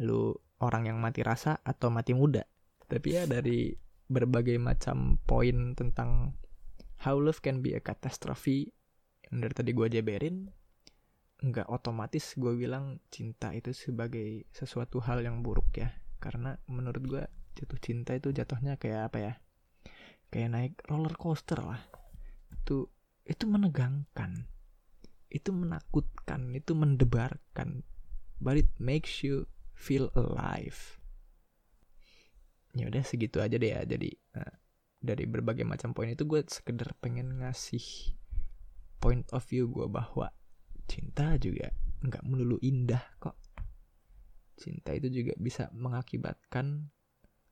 lu 0.00 0.32
orang 0.62 0.88
yang 0.88 0.98
mati 1.02 1.20
rasa 1.20 1.60
atau 1.60 1.90
mati 1.90 2.14
muda. 2.16 2.46
Tapi 2.86 3.08
ya 3.10 3.26
dari 3.26 3.74
berbagai 4.08 4.56
macam 4.62 5.18
poin 5.26 5.74
tentang 5.74 6.38
how 7.02 7.18
love 7.18 7.42
can 7.42 7.60
be 7.60 7.74
a 7.74 7.82
catastrophe 7.82 8.72
yang 9.28 9.42
dari 9.42 9.54
tadi 9.56 9.70
gue 9.74 9.88
jabarin 9.90 10.46
nggak 11.44 11.68
otomatis 11.68 12.38
gue 12.38 12.54
bilang 12.56 13.02
cinta 13.12 13.52
itu 13.52 13.74
sebagai 13.74 14.48
sesuatu 14.54 15.02
hal 15.02 15.20
yang 15.20 15.42
buruk 15.42 15.74
ya. 15.74 15.92
Karena 16.22 16.56
menurut 16.70 17.02
gue 17.04 17.22
jatuh 17.58 17.80
cinta 17.82 18.16
itu 18.16 18.32
jatuhnya 18.32 18.80
kayak 18.80 19.12
apa 19.12 19.18
ya? 19.20 19.34
Kayak 20.32 20.48
naik 20.54 20.74
roller 20.88 21.12
coaster 21.18 21.60
lah. 21.60 21.82
Itu 22.54 22.88
itu 23.24 23.44
menegangkan 23.44 24.53
itu 25.34 25.50
menakutkan 25.50 26.54
itu 26.54 26.78
mendebarkan 26.78 27.82
but 28.38 28.54
it 28.54 28.70
makes 28.78 29.26
you 29.26 29.50
feel 29.74 30.14
alive. 30.14 31.02
Ya 32.74 32.86
udah 32.86 33.02
segitu 33.02 33.42
aja 33.42 33.58
deh 33.58 33.74
ya. 33.74 33.82
Jadi 33.82 34.14
nah, 34.34 34.54
dari 35.02 35.26
berbagai 35.26 35.66
macam 35.66 35.90
poin 35.90 36.14
itu 36.14 36.22
gue 36.22 36.46
sekedar 36.46 36.94
pengen 37.02 37.42
ngasih 37.42 38.14
point 39.02 39.26
of 39.34 39.42
view 39.50 39.66
gue 39.68 39.90
bahwa 39.90 40.30
cinta 40.86 41.34
juga 41.36 41.74
nggak 42.06 42.22
melulu 42.22 42.62
indah 42.62 43.02
kok. 43.18 43.34
Cinta 44.54 44.94
itu 44.94 45.10
juga 45.10 45.34
bisa 45.34 45.66
mengakibatkan 45.74 46.94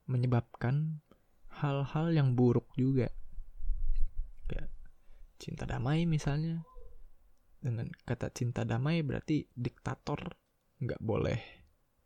menyebabkan 0.06 1.02
hal-hal 1.50 2.14
yang 2.14 2.38
buruk 2.38 2.70
juga. 2.78 3.10
Cinta 5.42 5.66
damai 5.66 6.06
misalnya 6.06 6.62
dengan 7.62 7.86
kata 8.04 8.34
cinta 8.34 8.66
damai 8.66 9.06
berarti 9.06 9.46
diktator 9.54 10.34
nggak 10.82 10.98
boleh 10.98 11.38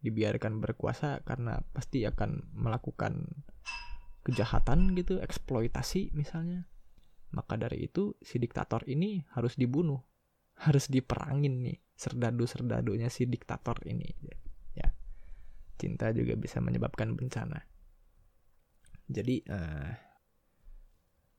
dibiarkan 0.05 0.61
berkuasa 0.61 1.25
karena 1.25 1.65
pasti 1.73 2.05
akan 2.05 2.53
melakukan 2.53 3.25
kejahatan 4.23 4.93
gitu 4.93 5.19
eksploitasi 5.19 6.13
misalnya 6.13 6.69
Maka 7.35 7.59
dari 7.59 7.85
itu 7.91 8.15
si 8.23 8.39
diktator 8.39 8.87
ini 8.87 9.21
harus 9.35 9.59
dibunuh, 9.59 9.99
harus 10.63 10.87
diperangin 10.87 11.67
nih 11.67 11.79
serdadu-serdadunya 11.93 13.11
si 13.11 13.27
diktator 13.27 13.83
ini. 13.89 14.07
Ya, 14.73 14.89
cinta 15.81 16.15
juga 16.15 16.39
bisa 16.39 16.63
menyebabkan 16.63 17.13
bencana. 17.13 17.61
Jadi 19.07 19.43
uh, 19.53 19.91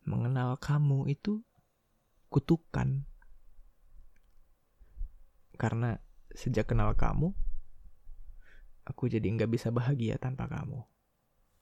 mengenal 0.08 0.60
kamu 0.60 1.12
itu 1.12 1.44
kutukan 2.30 3.08
karena 5.58 5.98
sejak 6.32 6.70
kenal 6.70 6.94
kamu 6.94 7.34
aku 8.88 9.12
jadi 9.12 9.26
nggak 9.26 9.52
bisa 9.52 9.74
bahagia 9.74 10.16
tanpa 10.16 10.48
kamu 10.48 10.86